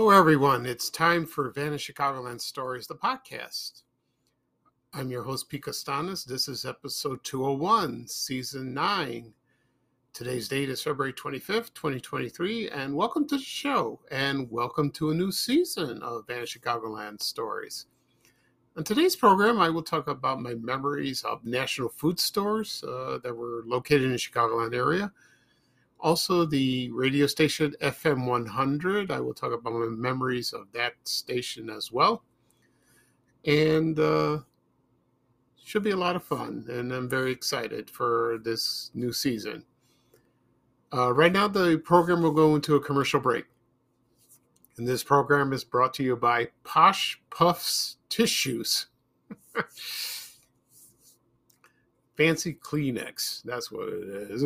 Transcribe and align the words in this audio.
Hello, 0.00 0.18
everyone. 0.18 0.64
It's 0.64 0.88
time 0.88 1.26
for 1.26 1.50
Vanished 1.50 1.92
Chicagoland 1.92 2.40
Stories, 2.40 2.86
the 2.86 2.94
podcast. 2.94 3.82
I'm 4.94 5.10
your 5.10 5.22
host, 5.22 5.50
Pete 5.50 5.64
Costanas. 5.64 6.24
This 6.24 6.48
is 6.48 6.64
episode 6.64 7.22
201, 7.22 8.08
season 8.08 8.72
9. 8.72 9.34
Today's 10.14 10.48
date 10.48 10.70
is 10.70 10.82
February 10.82 11.12
25th, 11.12 11.74
2023, 11.74 12.70
and 12.70 12.96
welcome 12.96 13.28
to 13.28 13.36
the 13.36 13.42
show, 13.42 14.00
and 14.10 14.50
welcome 14.50 14.90
to 14.92 15.10
a 15.10 15.14
new 15.14 15.30
season 15.30 16.02
of 16.02 16.26
Vanished 16.26 16.58
Chicagoland 16.58 17.20
Stories. 17.20 17.84
On 18.78 18.84
today's 18.84 19.16
program, 19.16 19.60
I 19.60 19.68
will 19.68 19.82
talk 19.82 20.08
about 20.08 20.40
my 20.40 20.54
memories 20.54 21.24
of 21.24 21.44
national 21.44 21.90
food 21.90 22.18
stores 22.18 22.82
uh, 22.88 23.18
that 23.22 23.36
were 23.36 23.64
located 23.66 24.04
in 24.04 24.12
the 24.12 24.16
Chicagoland 24.16 24.74
area 24.74 25.12
also, 26.02 26.44
the 26.44 26.90
radio 26.92 27.26
station 27.26 27.74
FM 27.82 28.26
100. 28.26 29.10
I 29.10 29.20
will 29.20 29.34
talk 29.34 29.52
about 29.52 29.72
my 29.72 29.86
memories 29.86 30.52
of 30.52 30.72
that 30.72 30.94
station 31.04 31.70
as 31.70 31.92
well. 31.92 32.22
And 33.46 33.98
uh, 33.98 34.38
should 35.62 35.82
be 35.82 35.90
a 35.90 35.96
lot 35.96 36.16
of 36.16 36.24
fun. 36.24 36.66
And 36.68 36.92
I'm 36.92 37.08
very 37.08 37.32
excited 37.32 37.90
for 37.90 38.38
this 38.42 38.90
new 38.94 39.12
season. 39.12 39.64
Uh, 40.92 41.12
right 41.12 41.32
now, 41.32 41.46
the 41.46 41.78
program 41.84 42.22
will 42.22 42.32
go 42.32 42.54
into 42.54 42.74
a 42.74 42.80
commercial 42.80 43.20
break. 43.20 43.44
And 44.76 44.88
this 44.88 45.04
program 45.04 45.52
is 45.52 45.62
brought 45.62 45.94
to 45.94 46.02
you 46.02 46.16
by 46.16 46.48
Posh 46.64 47.20
Puffs 47.30 47.98
Tissues. 48.08 48.86
fancy 52.20 52.52
Kleenex. 52.52 53.42
That's 53.44 53.72
what 53.72 53.88
it 53.88 54.30
is. 54.30 54.44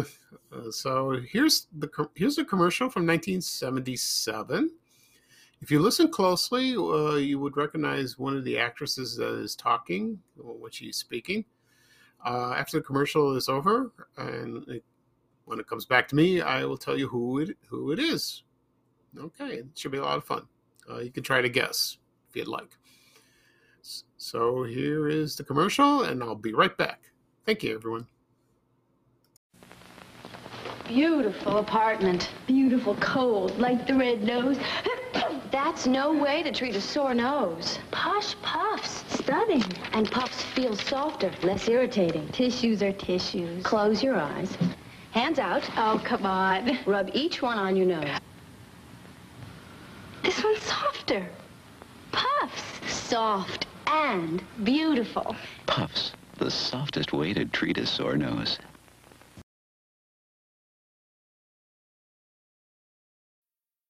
Uh, 0.52 0.70
so 0.70 1.20
here's 1.28 1.66
the 1.76 1.88
here's 2.14 2.38
a 2.38 2.44
commercial 2.44 2.88
from 2.88 3.04
1977. 3.06 4.70
If 5.60 5.70
you 5.72 5.80
listen 5.80 6.08
closely, 6.08 6.76
uh, 6.76 7.16
you 7.16 7.40
would 7.40 7.56
recognize 7.56 8.16
one 8.20 8.36
of 8.36 8.44
the 8.44 8.56
actresses 8.56 9.16
that 9.16 9.34
is 9.40 9.56
talking 9.56 10.20
when 10.36 10.70
she's 10.70 10.96
speaking. 10.96 11.44
Uh, 12.24 12.54
after 12.56 12.78
the 12.78 12.84
commercial 12.84 13.34
is 13.34 13.48
over, 13.48 13.90
and 14.16 14.68
it, 14.68 14.84
when 15.46 15.58
it 15.58 15.66
comes 15.66 15.86
back 15.86 16.06
to 16.08 16.14
me, 16.14 16.40
I 16.40 16.64
will 16.64 16.78
tell 16.78 16.96
you 16.96 17.08
who 17.08 17.40
it 17.40 17.56
who 17.66 17.90
it 17.90 17.98
is. 17.98 18.44
Okay, 19.18 19.56
it 19.56 19.66
should 19.74 19.90
be 19.90 19.98
a 19.98 20.02
lot 20.02 20.18
of 20.18 20.24
fun. 20.24 20.46
Uh, 20.88 21.00
you 21.00 21.10
can 21.10 21.24
try 21.24 21.40
to 21.40 21.48
guess 21.48 21.98
if 22.30 22.36
you'd 22.36 22.46
like. 22.46 22.76
So 24.16 24.62
here 24.62 25.08
is 25.08 25.34
the 25.34 25.42
commercial, 25.42 26.04
and 26.04 26.22
I'll 26.22 26.36
be 26.36 26.52
right 26.52 26.76
back. 26.78 27.10
Thank 27.46 27.62
you, 27.62 27.74
everyone. 27.74 28.06
Beautiful 30.88 31.58
apartment. 31.58 32.30
Beautiful 32.46 32.94
cold, 32.96 33.58
like 33.58 33.86
the 33.86 33.94
red 33.94 34.22
nose. 34.22 34.58
That's 35.50 35.86
no 35.86 36.12
way 36.12 36.42
to 36.42 36.50
treat 36.50 36.74
a 36.74 36.80
sore 36.80 37.14
nose. 37.14 37.78
Posh 37.90 38.34
puffs, 38.42 39.04
stunning. 39.20 39.62
And 39.92 40.10
puffs 40.10 40.42
feel 40.42 40.74
softer, 40.74 41.30
less 41.42 41.68
irritating. 41.68 42.26
Tissues 42.28 42.82
are 42.82 42.92
tissues. 42.92 43.62
Close 43.62 44.02
your 44.02 44.16
eyes. 44.16 44.56
Hands 45.12 45.38
out. 45.38 45.68
Oh, 45.76 46.00
come 46.02 46.24
on. 46.24 46.78
Rub 46.86 47.10
each 47.12 47.42
one 47.42 47.58
on 47.58 47.76
your 47.76 47.86
nose. 47.86 48.18
This 50.22 50.42
one's 50.42 50.62
softer. 50.62 51.28
Puffs. 52.10 52.62
Soft 52.90 53.66
and 53.86 54.42
beautiful. 54.64 55.36
Puffs 55.66 56.12
the 56.38 56.50
softest 56.50 57.12
way 57.12 57.32
to 57.32 57.44
treat 57.44 57.78
a 57.78 57.86
sore 57.86 58.16
nose. 58.16 58.58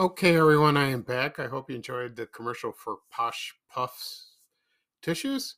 Okay, 0.00 0.34
everyone, 0.38 0.78
I 0.78 0.88
am 0.88 1.02
back. 1.02 1.38
I 1.38 1.46
hope 1.46 1.68
you 1.68 1.76
enjoyed 1.76 2.16
the 2.16 2.24
commercial 2.24 2.72
for 2.72 3.00
Posh 3.10 3.54
Puffs 3.70 4.36
tissues. 5.02 5.56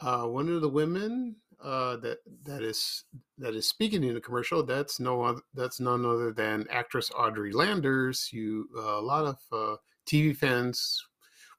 Uh, 0.00 0.22
one 0.22 0.48
of 0.48 0.62
the 0.62 0.68
women 0.70 1.36
uh, 1.62 1.96
that 1.96 2.20
that 2.44 2.62
is 2.62 3.04
that 3.36 3.54
is 3.54 3.68
speaking 3.68 4.04
in 4.04 4.14
the 4.14 4.22
commercial 4.22 4.62
that's 4.62 4.98
no 4.98 5.20
other, 5.20 5.42
that's 5.52 5.80
none 5.80 6.06
other 6.06 6.32
than 6.32 6.64
actress 6.70 7.10
Audrey 7.14 7.52
Landers. 7.52 8.30
You 8.32 8.70
uh, 8.74 9.00
a 9.00 9.02
lot 9.02 9.26
of 9.26 9.36
uh, 9.52 9.76
TV 10.06 10.34
fans 10.34 11.06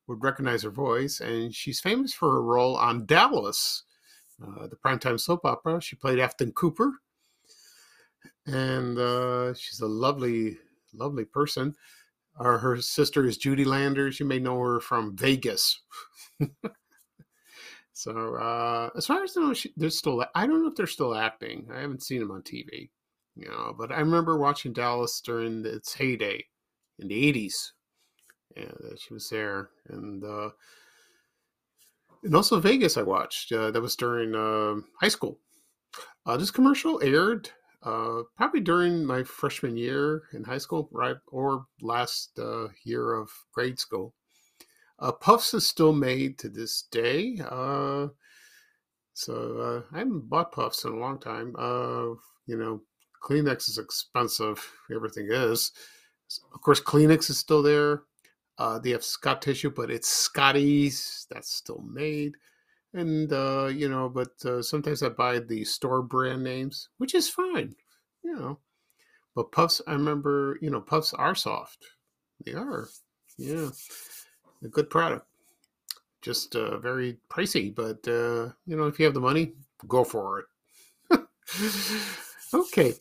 would 0.08 0.24
recognize 0.24 0.64
her 0.64 0.72
voice, 0.72 1.20
and 1.20 1.54
she's 1.54 1.80
famous 1.80 2.12
for 2.12 2.32
her 2.32 2.42
role 2.42 2.76
on 2.76 3.06
Dallas, 3.06 3.84
uh, 4.42 4.66
the 4.66 4.78
primetime 4.78 5.20
soap 5.20 5.42
opera. 5.46 5.80
She 5.80 5.96
played 5.96 6.18
Afton 6.18 6.54
Cooper, 6.54 6.92
and 8.48 8.98
uh, 8.98 9.54
she's 9.54 9.82
a 9.82 9.86
lovely 9.88 10.58
lovely 10.94 11.26
person. 11.26 11.76
Or 12.40 12.58
her 12.58 12.82
sister 12.82 13.26
is 13.26 13.38
Judy 13.38 13.66
Landers. 13.66 14.20
You 14.20 14.26
may 14.26 14.40
know 14.40 14.58
her 14.60 14.80
from 14.80 15.16
Vegas. 15.18 15.82
so 17.94 18.36
uh, 18.36 18.90
as 18.96 19.06
far 19.06 19.24
as 19.24 19.36
I 19.36 19.42
know, 19.42 19.54
she, 19.54 19.74
they're 19.76 19.90
still. 19.90 20.24
I 20.34 20.48
don't 20.48 20.62
know 20.62 20.70
if 20.70 20.76
they're 20.76 20.88
still 20.88 21.14
acting. 21.14 21.68
I 21.74 21.82
haven't 21.82 22.04
seen 22.04 22.20
them 22.20 22.32
on 22.32 22.42
TV. 22.44 22.90
You 23.36 23.50
know, 23.50 23.76
but 23.78 23.92
I 23.92 24.00
remember 24.00 24.38
watching 24.38 24.74
Dallas 24.74 25.20
during 25.22 25.66
its 25.66 25.94
heyday 25.94 26.46
in 26.98 27.10
the 27.10 27.34
'80s. 27.34 27.72
Yeah, 28.56 28.72
she 28.98 29.14
was 29.14 29.30
there, 29.30 29.70
and 29.90 30.24
uh, 30.24 30.50
and 32.24 32.36
also 32.36 32.60
Vegas. 32.60 32.96
I 32.96 33.04
watched. 33.04 33.52
Uh, 33.52 33.72
that 33.72 33.82
was 33.82 33.98
during 33.98 34.34
uh, 34.34 34.82
high 35.02 35.10
school. 35.10 35.40
Uh, 36.26 36.38
this 36.38 36.52
commercial 36.52 37.02
aired 37.04 37.50
uh, 37.84 38.24
probably 38.36 38.60
during 38.60 39.06
my 39.06 39.24
freshman 39.24 39.78
year 39.78 40.24
in 40.34 40.44
high 40.44 40.58
school, 40.58 40.90
right, 40.92 41.18
or 41.28 41.66
last 41.82 42.38
uh, 42.38 42.68
year 42.84 43.14
of 43.14 43.30
grade 43.54 43.80
school. 43.80 44.14
Uh, 45.00 45.12
Puffs 45.14 45.54
is 45.54 45.66
still 45.66 45.94
made 45.94 46.38
to 46.40 46.50
this 46.50 46.84
day. 46.92 47.40
Uh, 47.50 48.08
so 49.14 49.60
uh, 49.60 49.96
I 49.96 50.00
haven't 50.00 50.30
bought 50.30 50.52
Puffs 50.52 50.84
in 50.84 50.92
a 50.92 51.00
long 51.00 51.20
time. 51.20 51.56
Uh, 51.58 52.16
you 52.48 52.58
know, 52.58 52.82
Kleenex 53.24 53.70
is 53.70 53.78
expensive. 53.78 54.66
Everything 54.94 55.28
is. 55.30 55.72
Of 56.54 56.62
course, 56.62 56.82
Kleenex 56.82 57.30
is 57.30 57.38
still 57.38 57.64
there. 57.64 58.04
They 58.82 58.92
have 58.92 59.06
Scott 59.06 59.42
tissue, 59.42 59.70
but 59.70 59.90
it's 59.90 60.10
Scotty's. 60.10 61.28
That's 61.30 61.50
still 61.50 61.82
made 61.90 62.36
and 62.94 63.32
uh, 63.32 63.68
you 63.68 63.90
know, 63.90 64.10
but 64.10 64.34
uh, 64.46 64.62
sometimes 64.62 65.04
I 65.04 65.10
buy 65.10 65.40
the 65.40 65.64
store 65.64 66.02
brand 66.02 66.44
names, 66.44 66.90
which 66.98 67.14
is 67.16 67.30
fine, 67.30 67.76
you 68.24 68.36
know. 68.36 68.60
But 69.36 69.52
puffs, 69.52 69.82
I 69.88 69.94
remember, 69.94 70.58
you 70.62 70.70
know, 70.70 70.82
puffs 70.82 71.14
are 71.14 71.36
soft. 71.36 71.86
They 72.46 72.54
are, 72.54 72.88
yeah, 73.38 73.70
a 74.64 74.68
good 74.68 74.90
product. 74.90 75.26
Just 76.22 76.56
uh, 76.56 76.78
very 76.80 77.18
pricey, 77.30 77.74
but 77.74 78.08
uh, 78.08 78.54
you 78.66 78.76
know, 78.76 78.88
if 78.88 79.00
you 79.00 79.06
have 79.06 79.14
the 79.14 79.22
money, 79.22 79.54
go 79.88 80.04
for 80.04 80.40
it. 80.40 80.46
okay. 82.54 82.94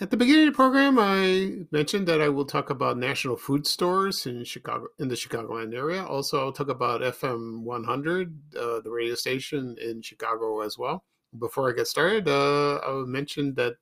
At 0.00 0.10
the 0.10 0.16
beginning 0.16 0.48
of 0.48 0.54
the 0.54 0.56
program, 0.56 0.98
I 0.98 1.66
mentioned 1.70 2.08
that 2.08 2.20
I 2.20 2.28
will 2.28 2.44
talk 2.44 2.68
about 2.68 2.98
national 2.98 3.36
food 3.36 3.64
stores 3.64 4.26
in 4.26 4.42
Chicago, 4.42 4.88
in 4.98 5.06
the 5.06 5.14
Chicagoland 5.14 5.72
area. 5.72 6.04
Also, 6.04 6.40
I'll 6.40 6.52
talk 6.52 6.68
about 6.68 7.02
FM 7.02 7.62
100, 7.62 8.56
uh, 8.58 8.80
the 8.80 8.90
radio 8.90 9.14
station 9.14 9.76
in 9.80 10.02
Chicago 10.02 10.62
as 10.62 10.76
well. 10.76 11.04
Before 11.38 11.70
I 11.70 11.74
get 11.74 11.86
started, 11.86 12.26
uh, 12.26 12.80
I 12.84 12.90
will 12.90 13.06
mention 13.06 13.54
that 13.54 13.76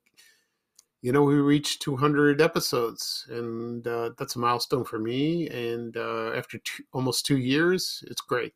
you 1.01 1.11
know, 1.11 1.23
we 1.23 1.35
reached 1.35 1.81
200 1.81 2.39
episodes, 2.41 3.25
and 3.29 3.85
uh, 3.85 4.11
that's 4.17 4.37
a 4.37 4.39
milestone 4.39 4.85
for 4.85 4.99
me. 4.99 5.49
And 5.49 5.97
uh, 5.97 6.31
after 6.33 6.59
two, 6.59 6.83
almost 6.93 7.25
two 7.25 7.37
years, 7.37 8.03
it's 8.07 8.21
great. 8.21 8.53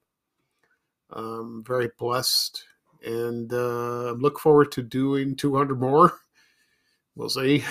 I'm 1.10 1.64
very 1.66 1.90
blessed, 1.98 2.64
and 3.04 3.52
uh, 3.52 4.12
look 4.12 4.40
forward 4.40 4.72
to 4.74 4.84
doing 4.84 5.36
200 5.36 5.80
more. 5.80 6.20
We'll 7.18 7.30
see. 7.30 7.64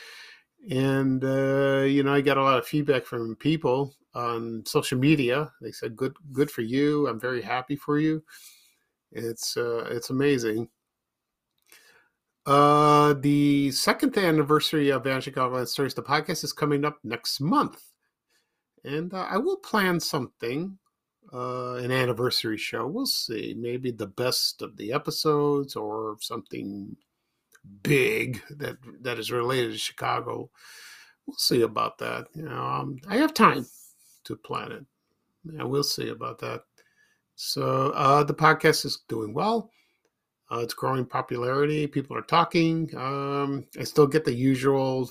and 0.70 1.22
uh, 1.22 1.82
you 1.82 2.02
know, 2.02 2.14
I 2.14 2.22
got 2.22 2.38
a 2.38 2.42
lot 2.42 2.58
of 2.58 2.66
feedback 2.66 3.04
from 3.04 3.36
people 3.36 3.94
on 4.14 4.64
social 4.64 4.98
media. 4.98 5.52
They 5.60 5.72
said, 5.72 5.94
"Good, 5.94 6.16
good 6.32 6.50
for 6.50 6.62
you. 6.62 7.06
I'm 7.06 7.20
very 7.20 7.42
happy 7.42 7.76
for 7.76 7.98
you." 7.98 8.24
It's 9.12 9.56
uh, 9.58 9.84
it's 9.90 10.08
amazing. 10.08 10.68
Uh, 12.46 13.12
the 13.20 13.70
second 13.72 14.16
anniversary 14.16 14.88
of 14.88 15.04
Vanishing 15.04 15.34
Chicago 15.34 15.62
Stories, 15.66 15.92
the 15.92 16.02
podcast 16.02 16.44
is 16.44 16.54
coming 16.54 16.82
up 16.86 16.98
next 17.04 17.40
month, 17.40 17.82
and 18.84 19.12
uh, 19.12 19.26
I 19.28 19.36
will 19.36 19.58
plan 19.58 20.00
something, 20.00 20.78
uh, 21.30 21.74
an 21.74 21.92
anniversary 21.92 22.56
show. 22.56 22.86
We'll 22.86 23.04
see, 23.04 23.54
maybe 23.54 23.90
the 23.90 24.06
best 24.06 24.62
of 24.62 24.78
the 24.78 24.94
episodes 24.94 25.76
or 25.76 26.16
something 26.20 26.96
big 27.82 28.42
that 28.50 28.76
that 29.02 29.18
is 29.18 29.30
related 29.30 29.72
to 29.72 29.78
Chicago. 29.78 30.50
We'll 31.26 31.36
see 31.36 31.62
about 31.62 31.98
that. 31.98 32.26
You 32.34 32.44
know, 32.44 32.62
um, 32.62 32.98
I 33.08 33.16
have 33.16 33.34
time 33.34 33.66
to 34.24 34.36
plan 34.36 34.72
it. 34.72 34.86
Yeah, 35.44 35.64
we'll 35.64 35.82
see 35.82 36.08
about 36.08 36.38
that. 36.40 36.62
So 37.34 37.90
uh, 37.90 38.24
the 38.24 38.34
podcast 38.34 38.84
is 38.84 39.04
doing 39.08 39.32
well. 39.32 39.70
Uh, 40.50 40.58
it's 40.58 40.74
growing 40.74 41.04
popularity. 41.04 41.86
People 41.86 42.16
are 42.16 42.22
talking. 42.22 42.90
Um, 42.96 43.66
I 43.78 43.84
still 43.84 44.06
get 44.06 44.24
the 44.24 44.32
usual 44.32 45.10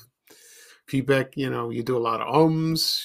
feedback. 0.87 1.37
You 1.37 1.49
know, 1.49 1.69
you 1.69 1.83
do 1.83 1.97
a 1.97 1.99
lot 1.99 2.21
of 2.21 2.33
ums. 2.33 3.03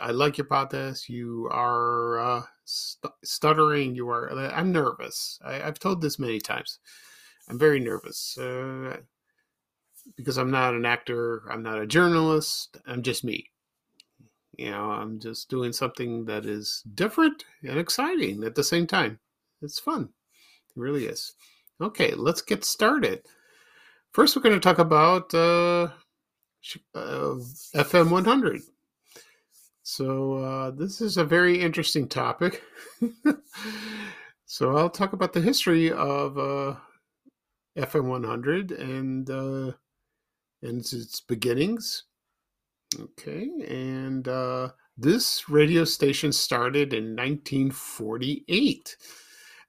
I 0.00 0.10
like 0.10 0.38
your 0.38 0.46
podcast. 0.46 1.08
You 1.08 1.48
are 1.52 2.18
uh, 2.18 2.42
st- 2.64 3.12
stuttering. 3.22 3.94
You 3.94 4.08
are. 4.08 4.30
I'm 4.30 4.72
nervous. 4.72 5.38
I, 5.44 5.54
have 5.54 5.78
told 5.78 6.00
this 6.00 6.18
many 6.18 6.40
times. 6.40 6.78
I'm 7.48 7.58
very 7.58 7.80
nervous 7.80 8.36
uh, 8.38 8.98
because 10.16 10.36
I'm 10.36 10.50
not 10.50 10.74
an 10.74 10.84
actor. 10.84 11.42
I'm 11.50 11.62
not 11.62 11.80
a 11.80 11.86
journalist. 11.86 12.76
I'm 12.86 13.02
just 13.02 13.24
me. 13.24 13.50
You 14.56 14.70
know, 14.70 14.90
I'm 14.90 15.20
just 15.20 15.48
doing 15.48 15.72
something 15.72 16.24
that 16.26 16.44
is 16.44 16.82
different 16.94 17.44
and 17.62 17.78
exciting 17.78 18.44
at 18.44 18.54
the 18.54 18.64
same 18.64 18.86
time. 18.86 19.18
It's 19.62 19.78
fun. 19.78 20.02
It 20.02 20.80
really 20.80 21.06
is. 21.06 21.32
Okay, 21.80 22.12
let's 22.14 22.42
get 22.42 22.64
started. 22.64 23.22
First, 24.12 24.34
we're 24.34 24.42
going 24.42 24.56
to 24.56 24.60
talk 24.60 24.78
about 24.78 25.32
uh, 25.32 25.88
uh, 26.94 27.36
FM 27.76 28.10
100. 28.10 28.62
So, 29.84 30.34
uh, 30.34 30.70
this 30.72 31.00
is 31.00 31.16
a 31.16 31.24
very 31.24 31.60
interesting 31.60 32.08
topic. 32.08 32.62
so, 34.44 34.76
I'll 34.76 34.90
talk 34.90 35.12
about 35.12 35.32
the 35.32 35.40
history 35.40 35.92
of 35.92 36.36
uh, 37.78 37.86
FM 37.86 38.04
100 38.04 38.72
and, 38.72 39.30
uh, 39.30 39.72
and 40.62 40.80
its 40.80 41.20
beginnings. 41.20 42.04
Okay, 42.98 43.50
and 43.68 44.26
uh, 44.28 44.70
this 44.96 45.48
radio 45.48 45.84
station 45.84 46.32
started 46.32 46.94
in 46.94 47.14
1948 47.14 48.96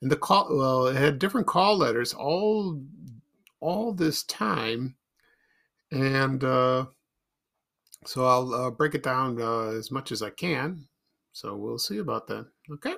and 0.02 0.12
the 0.12 0.16
call 0.16 0.48
well 0.58 0.88
it 0.88 0.96
had 0.96 1.20
different 1.20 1.46
call 1.46 1.78
letters 1.78 2.14
all 2.14 2.82
all 3.60 3.94
this 3.94 4.24
time. 4.24 4.96
And 5.92 6.44
uh, 6.44 6.86
so 8.06 8.26
i'll 8.26 8.54
uh, 8.54 8.72
break 8.72 8.96
it 8.96 9.04
down 9.04 9.42
uh, 9.42 9.72
as 9.72 9.92
much 9.92 10.12
as 10.12 10.22
i 10.22 10.30
can. 10.30 10.88
So 11.34 11.56
we'll 11.56 11.78
see 11.78 11.98
about 11.98 12.28
that. 12.28 12.48
Okay 12.72 12.96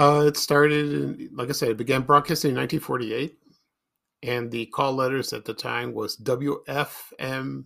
uh, 0.00 0.24
it 0.26 0.36
started 0.36 1.28
like 1.32 1.48
i 1.48 1.52
said 1.52 1.68
it 1.68 1.76
began 1.76 2.02
broadcasting 2.02 2.50
in 2.50 2.56
1948 2.56 3.38
and 4.22 4.50
the 4.50 4.66
call 4.66 4.92
letters 4.92 5.32
at 5.32 5.44
the 5.44 5.54
time 5.54 5.92
was 5.94 6.16
wfmf 6.18 7.64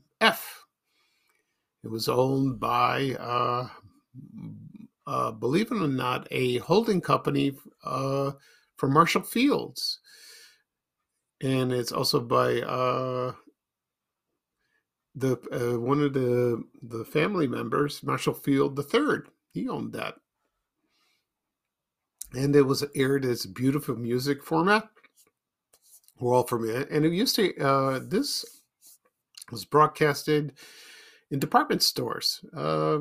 it 1.83 1.91
was 1.91 2.09
owned 2.09 2.59
by 2.61 3.17
uh, 3.21 3.69
uh, 5.07 5.31
believe 5.33 5.71
it 5.71 5.77
or 5.77 5.89
not, 5.89 6.27
a 6.31 6.59
holding 6.59 7.01
company 7.01 7.57
uh, 7.85 8.33
for 8.77 8.89
Marshall 8.89 9.23
Fields. 9.23 10.01
And 11.43 11.73
it's 11.73 11.93
also 11.93 12.21
by 12.21 12.63
uh, 12.63 13.33
the 15.15 15.37
uh, 15.53 15.79
one 15.79 16.01
of 16.01 16.15
the 16.15 16.65
the 16.83 17.05
family 17.05 17.47
members, 17.47 18.03
Marshall 18.03 18.35
Field 18.35 18.79
III. 18.79 19.31
He 19.53 19.69
owned 19.69 19.93
that, 19.93 20.15
and 22.37 22.55
it 22.57 22.63
was 22.63 22.85
aired 22.95 23.25
as 23.25 23.47
beautiful 23.47 23.97
music 23.97 24.43
format. 24.43 24.89
We're 26.21 26.35
all 26.35 26.45
familiar, 26.45 26.83
and 26.91 27.05
it 27.05 27.13
used 27.13 27.37
to. 27.37 27.57
Uh, 27.59 28.01
this 28.03 28.45
was 29.51 29.65
broadcasted 29.65 30.55
in 31.31 31.39
department 31.39 31.83
stores. 31.83 32.45
Uh, 32.57 33.01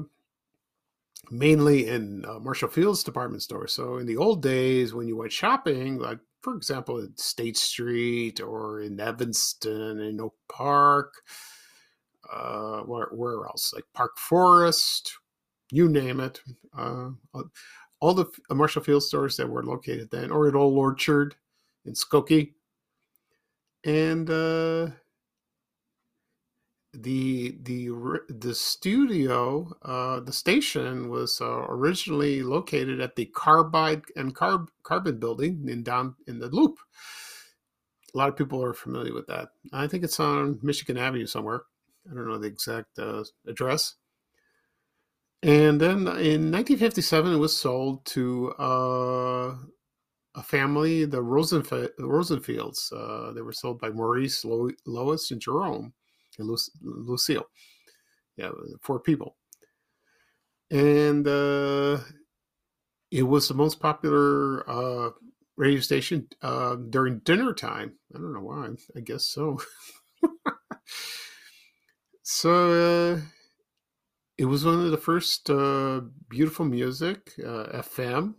mainly 1.32 1.88
in 1.88 2.26
uh, 2.26 2.40
Marshall 2.40 2.70
Field's 2.70 3.04
department 3.04 3.42
store. 3.42 3.68
So 3.68 3.98
in 3.98 4.06
the 4.06 4.18
old 4.18 4.42
days, 4.42 4.94
when 4.94 5.08
you 5.08 5.18
went 5.18 5.32
shopping, 5.32 6.00
like 6.00 6.20
for 6.42 6.56
example, 6.56 7.02
at 7.02 7.20
State 7.20 7.58
Street 7.58 8.42
or 8.42 8.82
in 8.82 9.00
Evanston, 9.00 10.00
in 10.00 10.20
Oak 10.20 10.36
Park, 10.50 11.14
uh, 12.32 12.82
where, 12.82 13.08
where 13.12 13.46
else? 13.46 13.72
Like 13.74 13.86
Park 13.94 14.18
Forest, 14.18 15.18
you 15.72 15.88
name 15.88 16.20
it. 16.20 16.42
Uh, 16.78 17.12
all 18.04 18.14
the 18.14 18.26
Marshall 18.50 18.84
Field 18.84 19.02
stores 19.02 19.38
that 19.38 19.50
were 19.50 19.64
located 19.64 20.12
then, 20.12 20.30
or 20.30 20.50
at 20.50 20.56
Old 20.56 20.78
Orchard 20.78 21.36
in 21.86 21.94
Skokie. 21.94 22.52
And 23.86 24.30
uh, 24.30 24.90
the 26.94 27.58
the 27.64 27.90
the 28.28 28.54
studio 28.54 29.72
uh, 29.84 30.20
the 30.20 30.34
station 30.34 31.10
was 31.10 31.40
uh, 31.40 31.66
originally 31.70 32.44
located 32.44 33.00
at 33.00 33.16
the 33.16 33.28
carbide 33.28 34.04
and 34.18 34.36
carb 34.36 34.68
carbon 34.84 35.18
building 35.18 35.70
in 35.70 35.82
down 35.82 36.16
in 36.28 36.40
the 36.40 36.50
loop. 36.50 36.80
A 38.14 38.18
lot 38.18 38.28
of 38.28 38.36
people 38.36 38.62
are 38.62 38.74
familiar 38.74 39.14
with 39.14 39.28
that. 39.28 39.48
I 39.72 39.88
think 39.88 40.04
it's 40.04 40.20
on 40.20 40.60
michigan 40.62 40.98
avenue 40.98 41.26
somewhere. 41.26 41.64
I 42.12 42.14
don't 42.14 42.28
know 42.28 42.38
the 42.38 42.48
exact 42.48 43.00
uh, 43.00 43.24
address 43.48 43.96
and 45.44 45.82
then 45.82 46.00
in 46.08 46.52
1957 46.52 47.34
it 47.34 47.38
was 47.38 47.58
sold 47.58 48.06
to 48.06 48.52
uh, 48.60 49.56
a 50.36 50.44
family 50.44 51.06
the 51.06 51.22
Rosenf- 51.22 51.90
rosenfields 52.00 52.92
uh, 52.94 53.34
they 53.34 53.42
were 53.42 53.54
sold 53.54 53.80
by 53.80 53.90
maurice 53.92 54.46
Lo- 54.46 54.70
lois 54.88 55.32
and 55.32 55.42
jerome 55.42 55.94
and 56.40 56.50
Lucille. 56.82 57.48
Yeah, 58.38 58.52
four 58.82 59.00
people. 59.00 59.38
And 60.72 61.28
uh, 61.28 62.00
it 63.12 63.24
was 63.24 63.48
the 63.48 63.54
most 63.54 63.80
popular 63.80 64.70
uh, 64.70 65.12
radio 65.56 65.80
station 65.82 66.28
uh, 66.42 66.76
during 66.76 67.20
dinner 67.20 67.54
time. 67.54 67.94
I 68.16 68.20
don't 68.20 68.34
know 68.34 68.42
why. 68.42 68.70
I 68.96 69.02
guess 69.02 69.26
so. 69.26 69.60
so 72.24 73.14
uh, 73.16 73.22
it 74.38 74.46
was 74.46 74.66
one 74.66 74.86
of 74.86 74.92
the 74.92 74.98
first 74.98 75.50
uh, 75.50 76.02
beautiful 76.30 76.66
music 76.66 77.32
uh, 77.40 77.82
FM 77.82 78.36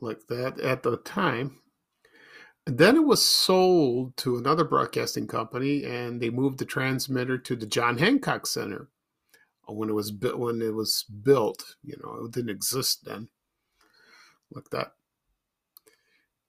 like 0.00 0.26
that 0.28 0.60
at 0.60 0.82
the 0.82 0.96
time 0.98 1.58
then 2.68 2.96
it 2.96 3.04
was 3.04 3.24
sold 3.24 4.14
to 4.18 4.36
another 4.36 4.64
broadcasting 4.64 5.26
company, 5.26 5.84
and 5.84 6.20
they 6.20 6.28
moved 6.28 6.58
the 6.58 6.66
transmitter 6.66 7.38
to 7.38 7.56
the 7.56 7.64
John 7.64 7.96
Hancock 7.96 8.46
Center 8.46 8.88
uh, 9.68 9.72
when 9.72 9.88
it 9.88 9.94
was 9.94 10.10
built. 10.10 10.38
When 10.38 10.60
it 10.60 10.74
was 10.74 11.04
built, 11.04 11.76
you 11.82 11.96
know, 12.02 12.26
it 12.26 12.32
didn't 12.32 12.50
exist 12.50 13.06
then, 13.06 13.28
like 14.52 14.68
that. 14.70 14.92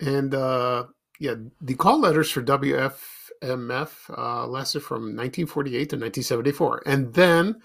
And 0.01 0.35
uh, 0.35 0.87
yeah, 1.21 1.35
the 1.61 1.75
call 1.75 2.01
letters 2.01 2.29
for 2.29 2.41
WFMF 3.41 4.17
uh, 4.17 4.47
lasted 4.47 4.81
from 4.81 5.15
1948 5.15 5.71
to 5.71 5.95
1974, 5.95 6.83
and 6.85 7.13
then 7.13 7.61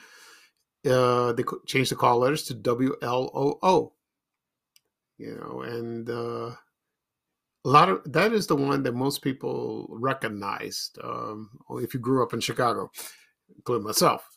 uh, 0.88 1.32
they 1.32 1.44
changed 1.66 1.90
the 1.90 1.96
call 1.96 2.18
letters 2.18 2.44
to 2.44 2.54
WLOO. 2.54 3.92
You 5.16 5.36
know, 5.36 5.62
and 5.62 6.10
uh, 6.10 6.54
a 7.64 7.68
lot 7.68 7.88
of 7.88 8.12
that 8.12 8.32
is 8.32 8.46
the 8.46 8.56
one 8.56 8.82
that 8.82 8.94
most 8.94 9.22
people 9.22 9.86
recognized 9.90 10.98
um, 11.02 11.50
if 11.76 11.94
you 11.94 12.00
grew 12.00 12.22
up 12.22 12.34
in 12.34 12.40
Chicago, 12.40 12.90
including 13.56 13.84
myself. 13.84 14.28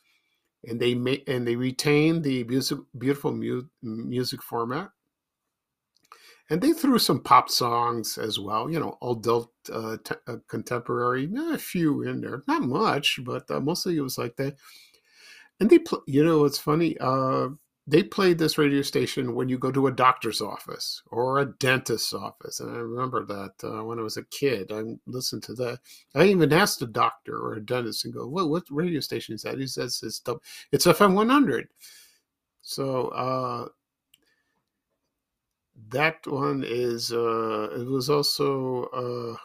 And 0.63 0.79
they 0.79 0.96
made 0.96 1.27
and 1.27 1.48
they 1.48 1.56
retained 1.56 2.24
the 2.24 2.44
music, 2.44 2.79
beautiful 2.98 3.32
mu- 3.32 3.67
music 3.82 4.41
format. 4.41 4.89
And 6.49 6.61
they 6.61 6.71
threw 6.73 6.97
some 6.99 7.21
pop 7.21 7.49
songs 7.49 8.17
as 8.17 8.39
well. 8.39 8.69
You 8.69 8.79
know, 8.79 8.97
adult 9.01 9.51
uh, 9.71 9.97
t- 10.03 10.15
uh, 10.27 10.37
contemporary, 10.47 11.29
a 11.51 11.57
few 11.57 12.03
in 12.03 12.21
there, 12.21 12.43
not 12.47 12.61
much, 12.61 13.19
but 13.23 13.49
uh, 13.51 13.59
mostly 13.59 13.97
it 13.97 14.01
was 14.01 14.17
like 14.17 14.35
that. 14.37 14.55
And 15.59 15.69
they, 15.69 15.79
pl- 15.79 16.03
you 16.07 16.23
know, 16.23 16.45
it's 16.45 16.59
funny. 16.59 16.97
Uh, 16.99 17.49
they 17.89 18.03
played 18.03 18.37
this 18.37 18.57
radio 18.57 18.81
station 18.81 19.33
when 19.33 19.47
you 19.47 19.57
go 19.57 19.71
to 19.71 19.87
a 19.87 19.91
doctor's 19.91 20.41
office 20.41 21.01
or 21.09 21.39
a 21.39 21.45
dentist's 21.45 22.13
office. 22.13 22.59
And 22.59 22.69
I 22.69 22.79
remember 22.79 23.25
that 23.25 23.53
uh, 23.63 23.83
when 23.83 23.97
I 23.97 24.01
was 24.01 24.17
a 24.17 24.25
kid, 24.25 24.71
I 24.73 24.83
listened 25.05 25.43
to 25.43 25.53
that. 25.55 25.79
I 26.13 26.25
even 26.25 26.51
asked 26.51 26.81
a 26.81 26.87
doctor 26.87 27.37
or 27.37 27.53
a 27.53 27.65
dentist 27.65 28.03
and 28.03 28.13
go, 28.13 28.27
"What 28.27 28.49
what 28.49 28.63
radio 28.69 28.99
station 28.99 29.35
is 29.35 29.43
that?" 29.43 29.57
He 29.57 29.67
says 29.67 30.01
it's 30.03 30.21
it's 30.71 30.85
FM 30.85 31.13
100. 31.13 31.69
So 32.61 33.07
uh, 33.09 33.67
that 35.89 36.25
one 36.25 36.63
is 36.65 37.12
uh, 37.12 37.69
it 37.79 37.88
was 37.88 38.10
also 38.10 38.86
uh, 38.86 39.38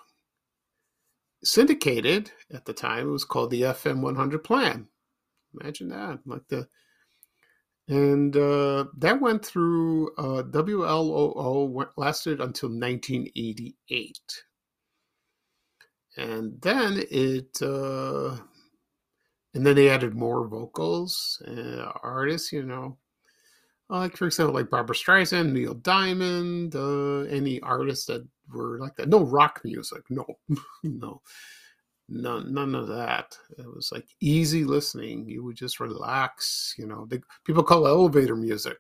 syndicated 1.45 2.31
at 2.53 2.65
the 2.65 2.73
time. 2.73 3.09
It 3.09 3.11
was 3.11 3.25
called 3.25 3.51
the 3.51 3.63
FM 3.63 4.01
100 4.01 4.45
plan. 4.45 4.89
Imagine 5.61 5.89
that, 5.89 6.21
like 6.25 6.49
the 6.49 6.67
and 7.89 8.37
uh, 8.37 8.85
that 8.99 9.21
went 9.21 9.45
through 9.45 10.15
uh, 10.17 10.45
WLOO 10.45 11.87
lasted 11.97 12.41
until 12.41 12.69
1988, 12.69 14.19
and 16.17 16.63
then 16.63 17.03
it 17.11 17.61
uh, 17.61 18.37
and 19.55 19.67
then 19.67 19.77
they 19.77 19.91
added 19.91 20.15
more 20.15 20.47
vocals, 20.47 21.43
uh, 21.47 21.93
artists, 22.03 22.53
you 22.53 22.63
know, 22.63 22.97
like 23.99 24.17
for 24.17 24.27
example, 24.27 24.55
like 24.55 24.71
Barbra 24.71 24.95
Streisand, 24.95 25.53
Neil 25.53 25.75
Diamond, 25.75 26.75
uh, 26.75 27.21
any 27.23 27.61
artists 27.61 28.07
that 28.07 28.27
were 28.53 28.79
like 28.79 28.97
that. 28.97 29.09
No 29.09 29.21
rock 29.21 29.61
music, 29.65 30.03
no, 30.11 30.27
no 30.83 31.23
none 32.09 32.53
none 32.53 32.75
of 32.75 32.89
that 32.89 33.37
it 33.59 33.67
was 33.67 33.91
like 33.93 34.07
easy 34.21 34.65
listening 34.65 35.27
you 35.27 35.43
would 35.43 35.57
just 35.57 35.81
relax 35.81 36.75
you 36.77 36.87
know 36.87 37.07
they, 37.09 37.21
people 37.45 37.63
call 37.63 37.87
elevator 37.87 38.37
music 38.37 38.77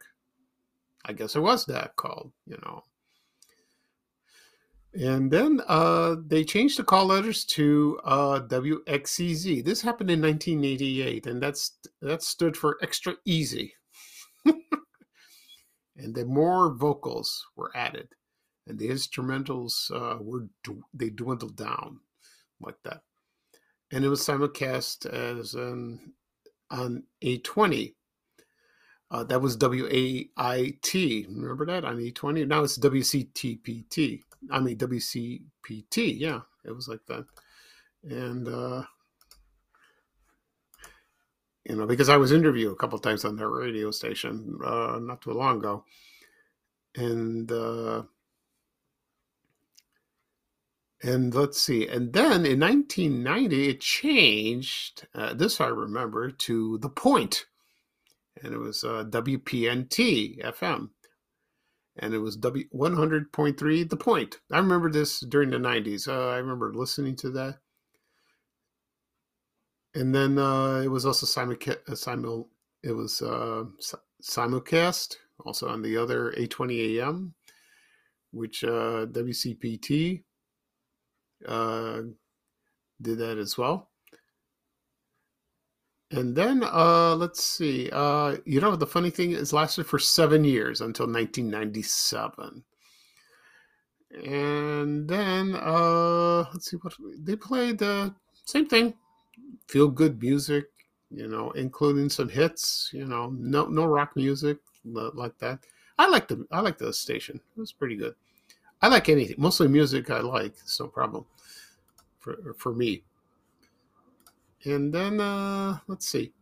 i 1.06 1.12
guess 1.12 1.34
it 1.34 1.40
was 1.40 1.64
that 1.64 1.96
called 1.96 2.32
you 2.46 2.58
know 2.64 2.82
and 4.94 5.30
then 5.30 5.60
uh, 5.68 6.16
they 6.26 6.44
changed 6.44 6.78
the 6.78 6.84
call 6.84 7.06
letters 7.06 7.46
to 7.46 7.98
uh. 8.04 8.40
This 8.46 9.80
happened 9.80 10.10
in 10.10 10.20
1988, 10.20 11.26
and 11.26 11.42
that's 11.42 11.78
that 12.02 12.22
stood 12.22 12.54
for 12.54 12.76
extra 12.82 13.14
easy. 13.24 13.72
and 15.96 16.14
then 16.14 16.26
more 16.28 16.74
vocals 16.74 17.46
were 17.56 17.70
added, 17.74 18.08
and 18.66 18.78
the 18.78 18.88
instrumentals 18.88 19.90
uh, 19.90 20.18
were 20.20 20.48
they 20.94 21.10
dwindled 21.10 21.56
down 21.56 22.00
like 22.60 22.76
that 22.84 23.02
and 23.92 24.04
it 24.04 24.08
was 24.08 24.26
simulcast 24.26 25.06
as 25.06 25.54
an, 25.54 26.14
on 26.70 27.04
A20. 27.22 27.94
Uh, 29.10 29.24
that 29.24 29.42
was 29.42 29.58
WAIT. 29.58 31.26
Remember 31.28 31.66
that 31.66 31.84
on 31.84 31.98
E20? 31.98 32.48
Now 32.48 32.64
it's 32.64 32.78
WCTPT. 32.78 34.22
I 34.50 34.60
mean, 34.60 34.78
WCPT. 34.78 36.18
Yeah, 36.18 36.40
it 36.64 36.74
was 36.74 36.88
like 36.88 37.04
that. 37.08 37.26
And, 38.02 38.48
uh, 38.48 38.84
you 41.64 41.76
know, 41.76 41.86
because 41.86 42.08
I 42.08 42.16
was 42.16 42.32
interviewed 42.32 42.72
a 42.72 42.76
couple 42.76 42.98
times 42.98 43.24
on 43.24 43.36
that 43.36 43.48
radio 43.48 43.90
station 43.90 44.58
uh, 44.64 44.98
not 45.00 45.22
too 45.22 45.32
long 45.32 45.58
ago. 45.58 45.84
And, 46.96 47.50
uh, 47.50 48.02
and 51.02 51.34
let's 51.34 51.60
see. 51.60 51.86
And 51.86 52.12
then 52.12 52.46
in 52.46 52.60
1990, 52.60 53.68
it 53.68 53.80
changed. 53.80 55.06
Uh, 55.14 55.34
this 55.34 55.60
I 55.60 55.68
remember 55.68 56.30
to 56.30 56.78
the 56.78 56.88
Point, 56.88 57.46
and 58.42 58.54
it 58.54 58.58
was 58.58 58.84
uh, 58.84 59.04
WPNT 59.08 60.40
FM, 60.42 60.90
and 61.96 62.14
it 62.14 62.18
was 62.18 62.36
W 62.36 62.64
100.3 62.72 63.88
The 63.88 63.96
Point. 63.96 64.40
I 64.50 64.58
remember 64.58 64.90
this 64.90 65.20
during 65.20 65.50
the 65.50 65.58
90s. 65.58 66.06
Uh, 66.06 66.28
I 66.28 66.36
remember 66.36 66.72
listening 66.72 67.16
to 67.16 67.30
that. 67.30 67.58
And 69.94 70.14
then 70.14 70.38
uh, 70.38 70.80
it 70.84 70.88
was 70.88 71.04
also 71.04 71.26
simulcast. 71.26 71.88
Uh, 71.88 71.94
simul, 71.94 72.48
it 72.82 72.92
was 72.92 73.20
uh, 73.20 73.64
simulcast 74.22 75.16
also 75.44 75.68
on 75.68 75.82
the 75.82 75.96
other 75.96 76.30
820 76.30 76.98
AM, 76.98 77.34
which 78.30 78.64
uh, 78.64 79.06
WCPT 79.06 80.22
uh, 81.46 82.02
did 83.00 83.18
that 83.18 83.38
as 83.38 83.58
well. 83.58 83.90
And 86.10 86.36
then 86.36 86.62
uh, 86.62 87.14
let's 87.16 87.42
see. 87.42 87.88
Uh, 87.90 88.36
you 88.44 88.60
know, 88.60 88.76
the 88.76 88.86
funny 88.86 89.10
thing 89.10 89.32
is, 89.32 89.52
lasted 89.52 89.86
for 89.86 89.98
seven 89.98 90.44
years 90.44 90.82
until 90.82 91.06
1997. 91.06 92.62
And 94.26 95.08
then 95.08 95.54
uh, 95.54 96.44
let's 96.52 96.70
see 96.70 96.76
what 96.76 96.92
they 97.18 97.34
played. 97.34 97.78
The 97.78 98.14
same 98.44 98.68
thing, 98.68 98.92
feel 99.68 99.88
good 99.88 100.20
music. 100.20 100.66
You 101.10 101.28
know, 101.28 101.50
including 101.50 102.08
some 102.08 102.28
hits. 102.28 102.90
You 102.92 103.06
know, 103.06 103.30
no 103.36 103.66
no 103.66 103.84
rock 103.84 104.16
music 104.16 104.58
like 104.84 105.36
that. 105.38 105.60
I 105.98 106.08
like 106.08 106.28
the 106.28 106.46
I 106.50 106.60
like 106.60 106.78
the 106.78 106.92
station. 106.92 107.40
It 107.56 107.60
was 107.60 107.72
pretty 107.72 107.96
good. 107.96 108.14
I 108.80 108.88
like 108.88 109.08
anything, 109.08 109.36
mostly 109.38 109.68
music. 109.68 110.10
I 110.10 110.20
like. 110.20 110.54
It's 110.62 110.80
no 110.80 110.88
problem 110.88 111.24
for 112.18 112.54
for 112.58 112.74
me. 112.74 113.02
And 114.64 114.92
then 114.92 115.20
uh, 115.20 115.78
let's 115.86 116.08
see. 116.08 116.32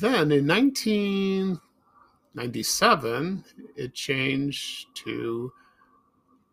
Then 0.00 0.32
in 0.32 0.46
1997, 0.46 3.44
it 3.76 3.94
changed 3.94 4.86
to 5.04 5.52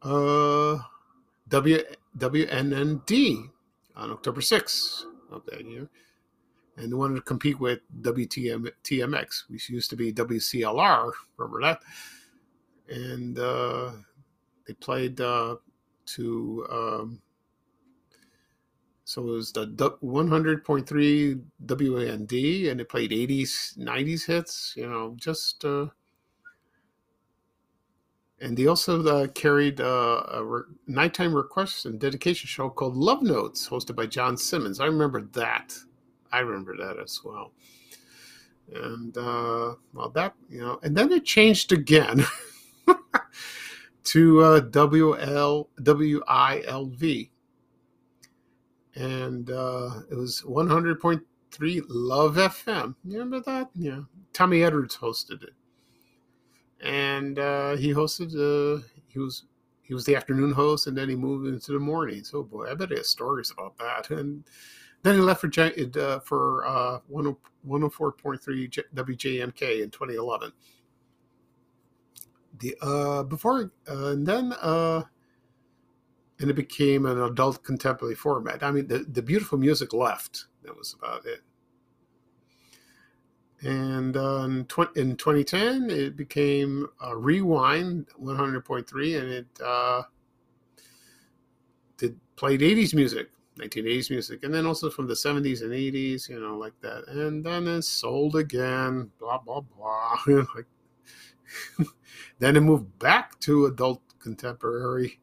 uh, 0.01 0.77
w, 1.47 1.79
WNND 2.17 3.49
on 3.95 4.11
October 4.11 4.41
6th 4.41 5.03
of 5.31 5.45
that 5.45 5.65
year. 5.65 5.89
And 6.77 6.91
they 6.91 6.95
wanted 6.95 7.15
to 7.15 7.21
compete 7.21 7.59
with 7.59 7.79
WTM, 8.01 8.69
TMX, 8.83 9.43
which 9.47 9.69
used 9.69 9.89
to 9.91 9.95
be 9.95 10.11
WCLR. 10.11 11.11
Remember 11.37 11.61
that? 11.61 11.79
And 12.89 13.37
uh, 13.37 13.91
they 14.67 14.73
played 14.73 15.21
uh, 15.21 15.57
to 16.05 16.67
um, 16.71 17.21
so 19.05 19.21
it 19.21 19.25
was 19.25 19.51
the 19.51 19.67
100.3 19.67 21.41
WAND, 21.59 22.31
and 22.71 22.81
it 22.81 22.89
played 22.89 23.11
80s, 23.11 23.77
90s 23.77 24.25
hits. 24.25 24.73
You 24.77 24.89
know, 24.89 25.13
just 25.17 25.65
uh, 25.65 25.87
and 28.43 28.57
they 28.57 28.67
also 28.67 29.01
uh, 29.05 29.27
carried 29.27 29.79
uh, 29.79 30.23
a 30.33 30.43
re- 30.43 30.63
nighttime 30.85 31.33
request 31.33 31.85
and 31.85 31.97
dedication 31.97 32.45
show 32.45 32.69
called 32.69 32.97
Love 32.97 33.23
Notes, 33.23 33.69
hosted 33.69 33.95
by 33.95 34.05
John 34.05 34.35
Simmons. 34.35 34.81
I 34.81 34.85
remember 34.85 35.21
that. 35.31 35.73
I 36.29 36.39
remember 36.39 36.75
that 36.75 36.99
as 37.01 37.21
well. 37.23 37.53
And 38.73 39.17
uh, 39.17 39.75
well, 39.93 40.09
that 40.09 40.33
you 40.49 40.59
know, 40.59 40.77
and 40.83 40.95
then 40.95 41.11
it 41.13 41.23
changed 41.23 41.71
again. 41.71 42.25
to 44.03 44.41
uh. 44.41 44.61
And 48.95 49.49
uh, 49.49 49.89
it 50.11 50.15
was 50.15 50.43
100.3 50.45 51.83
Love 51.87 52.35
FM. 52.35 52.95
You 53.05 53.19
remember 53.19 53.39
that? 53.39 53.69
Yeah. 53.73 54.01
Tommy 54.33 54.63
Edwards 54.63 54.97
hosted 54.97 55.43
it. 55.43 55.53
And 56.83 57.39
uh, 57.39 57.75
he 57.75 57.93
hosted, 57.93 58.33
uh, 58.35 58.83
he 59.07 59.19
was 59.19 59.43
he 59.81 59.93
was 59.93 60.05
the 60.05 60.15
afternoon 60.15 60.51
host 60.51 60.87
and 60.87 60.97
then 60.97 61.09
he 61.09 61.15
moved 61.15 61.47
into 61.47 61.71
the 61.73 61.79
mornings. 61.79 62.31
Oh 62.33 62.43
boy, 62.43 62.69
I 62.71 62.73
bet 62.73 62.89
he 62.89 62.95
has 62.95 63.09
stories 63.09 63.51
about 63.51 63.77
that. 63.79 64.09
And 64.11 64.43
then 65.01 65.15
he 65.15 65.21
left 65.21 65.41
for, 65.41 65.47
uh, 65.47 66.19
for 66.19 66.65
uh, 66.65 66.99
104.3 67.11 68.79
WJMK 68.95 69.83
in 69.83 69.89
2011 69.89 70.51
the 72.59 72.75
uh 72.81 73.23
before 73.23 73.71
uh, 73.89 74.07
and 74.09 74.27
then 74.27 74.53
uh 74.61 75.01
and 76.39 76.49
it 76.49 76.55
became 76.55 77.05
an 77.05 77.21
adult 77.21 77.63
contemporary 77.63 78.15
format. 78.15 78.63
I 78.63 78.71
mean, 78.71 78.87
the, 78.87 78.99
the 78.99 79.21
beautiful 79.21 79.57
music 79.57 79.93
left. 79.93 80.47
That 80.63 80.75
was 80.77 80.93
about 80.93 81.25
it. 81.25 81.41
And 83.63 84.17
uh, 84.17 84.43
in, 84.45 84.65
tw- 84.65 84.95
in 84.95 85.15
2010, 85.15 85.89
it 85.89 86.17
became 86.17 86.87
Rewind 87.15 88.07
100.3, 88.21 89.21
and 89.21 89.29
it 89.31 89.47
uh, 89.63 90.03
did 91.97 92.19
played 92.35 92.59
80s 92.59 92.93
music, 92.93 93.29
1980s 93.57 94.09
music, 94.09 94.43
and 94.43 94.53
then 94.53 94.65
also 94.65 94.89
from 94.89 95.07
the 95.07 95.13
70s 95.13 95.61
and 95.61 95.71
80s, 95.71 96.27
you 96.27 96.39
know, 96.39 96.57
like 96.57 96.73
that. 96.81 97.07
And 97.07 97.43
then 97.43 97.67
it 97.67 97.83
sold 97.83 98.35
again, 98.35 99.11
blah 99.19 99.37
blah 99.37 99.61
blah. 99.61 100.17
like 100.55 100.65
then 102.39 102.57
it 102.57 102.61
moved 102.61 102.99
back 102.99 103.39
to 103.41 103.65
adult 103.65 104.01
contemporary 104.19 105.19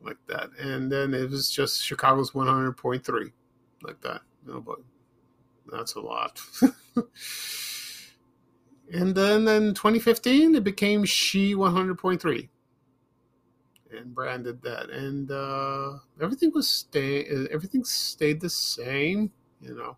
like 0.00 0.18
that. 0.26 0.50
And 0.58 0.90
then 0.90 1.14
it 1.14 1.30
was 1.30 1.50
just 1.50 1.82
Chicago's 1.82 2.32
100.3 2.32 3.32
like 3.82 4.00
that. 4.02 4.22
No, 4.46 4.60
but 4.60 4.78
that's 5.70 5.94
a 5.94 6.00
lot. 6.00 6.40
and 8.92 9.14
then 9.14 9.46
in 9.48 9.74
2015, 9.74 10.54
it 10.54 10.64
became 10.64 11.04
She 11.04 11.54
100.3 11.54 12.48
and 13.96 14.14
branded 14.14 14.62
that. 14.62 14.90
And 14.90 15.30
uh, 15.30 15.98
everything 16.20 16.52
was 16.54 16.68
stay, 16.68 17.24
everything 17.50 17.84
stayed 17.84 18.40
the 18.40 18.50
same, 18.50 19.30
you 19.60 19.74
know. 19.74 19.96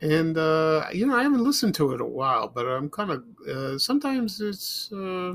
And 0.00 0.38
uh, 0.38 0.86
you 0.92 1.06
know, 1.06 1.14
I 1.14 1.22
haven't 1.22 1.44
listened 1.44 1.74
to 1.76 1.92
it 1.92 2.00
a 2.00 2.06
while, 2.06 2.48
but 2.48 2.66
I'm 2.66 2.88
kind 2.88 3.10
of 3.10 3.24
uh, 3.46 3.78
sometimes 3.78 4.40
it's 4.40 4.90
uh, 4.92 5.34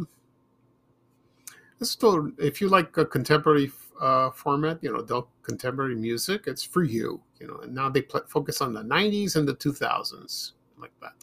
it's 1.80 1.92
still 1.92 2.32
if 2.39 2.62
you 2.62 2.68
like 2.68 2.98
a 2.98 3.06
contemporary 3.06 3.72
uh, 4.00 4.32
format, 4.32 4.80
you 4.82 4.92
know, 4.92 5.00
adult 5.00 5.30
contemporary 5.44 5.96
music, 5.96 6.44
it's 6.48 6.64
for 6.64 6.84
you, 6.84 7.22
you 7.40 7.48
know. 7.48 7.58
And 7.58 7.74
now 7.74 7.90
they 7.90 8.04
focus 8.28 8.62
on 8.62 8.74
the 8.74 8.84
'90s 8.84 9.36
and 9.36 9.48
the 9.48 9.56
2000s, 9.56 10.52
like 10.80 10.92
that, 11.02 11.14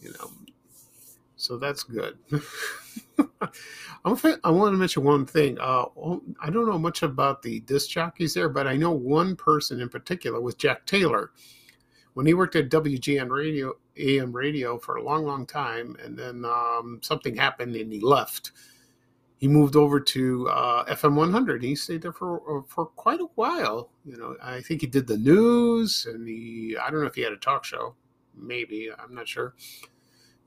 you 0.00 0.12
know. 0.18 0.30
So 1.36 1.56
that's 1.56 1.84
good. 1.84 2.18
I 4.04 4.10
want 4.50 4.72
to 4.72 4.72
mention 4.72 5.04
one 5.04 5.24
thing. 5.24 5.56
Uh, 5.60 5.84
I 6.40 6.50
don't 6.50 6.68
know 6.68 6.78
much 6.78 7.02
about 7.02 7.42
the 7.42 7.60
disc 7.60 7.90
jockeys 7.90 8.34
there, 8.34 8.48
but 8.48 8.66
I 8.66 8.76
know 8.76 8.90
one 8.90 9.36
person 9.36 9.80
in 9.80 9.88
particular 9.88 10.40
was 10.40 10.56
Jack 10.56 10.84
Taylor. 10.86 11.30
When 12.14 12.26
he 12.26 12.34
worked 12.34 12.56
at 12.56 12.70
WGN 12.70 13.30
Radio, 13.30 13.74
AM 13.96 14.32
radio 14.32 14.78
for 14.78 14.96
a 14.96 15.02
long, 15.02 15.24
long 15.24 15.46
time, 15.46 15.96
and 16.02 16.18
then 16.18 16.44
um, 16.44 16.98
something 17.02 17.36
happened 17.36 17.76
and 17.76 17.92
he 17.92 18.00
left. 18.00 18.50
He 19.38 19.46
moved 19.46 19.76
over 19.76 20.00
to 20.00 20.48
uh, 20.48 20.84
FM 20.86 21.14
100. 21.14 21.62
He 21.62 21.76
stayed 21.76 22.02
there 22.02 22.12
for 22.12 22.58
uh, 22.58 22.62
for 22.66 22.86
quite 22.86 23.20
a 23.20 23.28
while. 23.36 23.90
You 24.04 24.16
know, 24.16 24.36
I 24.42 24.60
think 24.60 24.80
he 24.80 24.86
did 24.86 25.06
the 25.06 25.16
news, 25.16 26.06
and 26.10 26.26
he 26.26 26.76
I 26.76 26.90
don't 26.90 27.00
know 27.00 27.06
if 27.06 27.14
he 27.14 27.22
had 27.22 27.32
a 27.32 27.36
talk 27.36 27.64
show, 27.64 27.94
maybe 28.36 28.90
I'm 28.98 29.14
not 29.14 29.28
sure. 29.28 29.54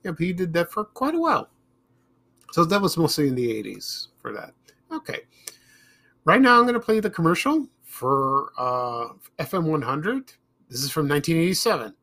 Yeah, 0.04 0.12
but 0.12 0.20
he 0.20 0.32
did 0.32 0.52
that 0.54 0.70
for 0.70 0.84
quite 0.84 1.14
a 1.14 1.20
while. 1.20 1.48
So 2.52 2.64
that 2.64 2.82
was 2.82 2.98
mostly 2.98 3.28
in 3.28 3.34
the 3.34 3.48
80s 3.62 4.08
for 4.20 4.32
that. 4.32 4.52
Okay. 4.92 5.20
Right 6.24 6.40
now, 6.40 6.58
I'm 6.58 6.64
going 6.64 6.74
to 6.74 6.80
play 6.80 7.00
the 7.00 7.08
commercial 7.08 7.66
for 7.82 8.52
uh, 8.58 9.08
FM 9.38 9.64
100. 9.64 10.34
This 10.68 10.82
is 10.82 10.90
from 10.90 11.08
1987. 11.08 11.94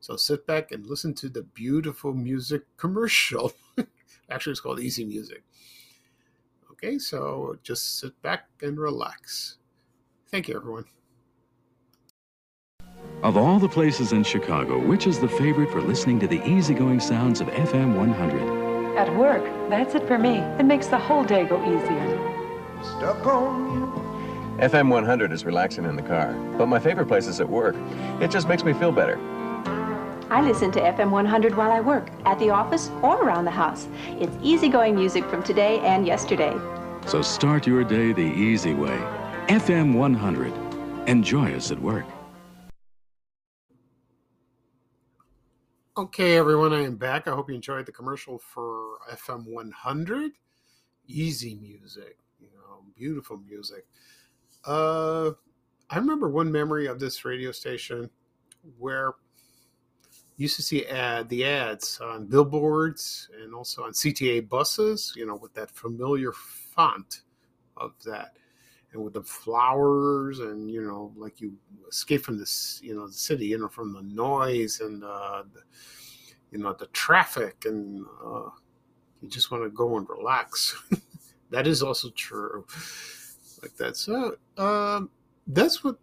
So 0.00 0.16
sit 0.16 0.46
back 0.46 0.72
and 0.72 0.86
listen 0.86 1.14
to 1.14 1.28
the 1.28 1.42
beautiful 1.42 2.12
music 2.12 2.62
commercial. 2.76 3.52
Actually, 4.30 4.52
it's 4.52 4.60
called 4.60 4.80
Easy 4.80 5.04
Music. 5.04 5.42
Okay, 6.84 6.98
so 6.98 7.56
just 7.62 8.00
sit 8.00 8.20
back 8.22 8.48
and 8.60 8.76
relax. 8.76 9.58
Thank 10.32 10.48
you, 10.48 10.56
everyone. 10.56 10.84
Of 13.22 13.36
all 13.36 13.60
the 13.60 13.68
places 13.68 14.10
in 14.10 14.24
Chicago, 14.24 14.84
which 14.84 15.06
is 15.06 15.20
the 15.20 15.28
favorite 15.28 15.70
for 15.70 15.80
listening 15.80 16.18
to 16.18 16.26
the 16.26 16.44
easygoing 16.44 16.98
sounds 16.98 17.40
of 17.40 17.46
FM 17.46 17.96
100? 17.96 18.96
At 18.98 19.16
work, 19.16 19.44
that's 19.70 19.94
it 19.94 20.08
for 20.08 20.18
me. 20.18 20.38
It 20.58 20.64
makes 20.64 20.88
the 20.88 20.98
whole 20.98 21.22
day 21.22 21.44
go 21.44 21.62
easier. 21.62 22.18
Stuck 22.82 23.24
on 23.26 23.74
you. 23.74 24.58
FM 24.58 24.88
100 24.88 25.30
is 25.30 25.44
relaxing 25.44 25.84
in 25.84 25.94
the 25.94 26.02
car, 26.02 26.32
but 26.58 26.66
my 26.66 26.80
favorite 26.80 27.06
place 27.06 27.28
is 27.28 27.40
at 27.40 27.48
work. 27.48 27.76
It 28.20 28.32
just 28.32 28.48
makes 28.48 28.64
me 28.64 28.72
feel 28.72 28.90
better. 28.90 29.20
I 30.30 30.40
listen 30.40 30.72
to 30.72 30.80
FM 30.80 31.10
100 31.10 31.56
while 31.56 31.70
I 31.70 31.80
work, 31.80 32.08
at 32.24 32.38
the 32.40 32.50
office, 32.50 32.90
or 33.02 33.22
around 33.22 33.44
the 33.44 33.52
house. 33.52 33.86
It's 34.18 34.34
easygoing 34.42 34.96
music 34.96 35.24
from 35.26 35.42
today 35.42 35.78
and 35.80 36.06
yesterday. 36.06 36.58
So 37.06 37.20
start 37.20 37.66
your 37.66 37.84
day 37.84 38.12
the 38.12 38.20
easy 38.20 38.74
way. 38.74 38.98
FM 39.48 39.94
100. 39.94 40.52
Enjoy 41.08 41.54
us 41.54 41.70
at 41.70 41.80
work. 41.80 42.04
Okay, 45.94 46.38
everyone, 46.38 46.72
I 46.72 46.84
am 46.84 46.96
back. 46.96 47.28
I 47.28 47.32
hope 47.32 47.50
you 47.50 47.54
enjoyed 47.54 47.84
the 47.84 47.92
commercial 47.92 48.38
for 48.38 48.98
FM 49.12 49.46
100. 49.46 50.32
Easy 51.06 51.54
music, 51.56 52.16
you 52.40 52.46
know, 52.54 52.82
beautiful 52.96 53.36
music. 53.36 53.84
Uh, 54.64 55.32
I 55.90 55.98
remember 55.98 56.30
one 56.30 56.50
memory 56.50 56.86
of 56.86 56.98
this 56.98 57.26
radio 57.26 57.52
station 57.52 58.08
where 58.78 59.12
you 60.38 60.44
used 60.44 60.56
to 60.56 60.62
see 60.62 60.86
ad 60.86 61.28
the 61.28 61.44
ads 61.44 62.00
on 62.00 62.26
billboards 62.26 63.28
and 63.42 63.54
also 63.54 63.84
on 63.84 63.92
CTA 63.92 64.48
buses, 64.48 65.12
you 65.14 65.26
know, 65.26 65.36
with 65.36 65.52
that 65.54 65.70
familiar 65.70 66.32
font 66.74 67.22
of 67.76 67.92
that. 68.04 68.36
And 68.92 69.02
with 69.02 69.14
the 69.14 69.22
flowers 69.22 70.40
and 70.40 70.70
you 70.70 70.82
know 70.82 71.12
like 71.16 71.40
you 71.40 71.54
escape 71.88 72.22
from 72.22 72.38
this 72.38 72.78
you 72.82 72.94
know 72.94 73.06
the 73.06 73.12
city 73.12 73.46
you 73.46 73.58
know 73.58 73.68
from 73.68 73.94
the 73.94 74.02
noise 74.02 74.80
and 74.80 75.02
uh, 75.02 75.44
the, 75.54 75.62
you 76.50 76.58
know 76.58 76.74
the 76.74 76.86
traffic 76.88 77.64
and 77.64 78.04
uh, 78.22 78.50
you 79.22 79.28
just 79.28 79.50
want 79.50 79.64
to 79.64 79.70
go 79.70 79.96
and 79.96 80.06
relax. 80.08 80.76
That 81.52 81.66
is 81.66 81.82
also 81.82 82.08
true. 82.10 82.66
Like 83.62 83.76
that. 83.76 83.96
So 83.96 84.36
um, 84.56 85.10
that's 85.46 85.84
what 85.84 85.96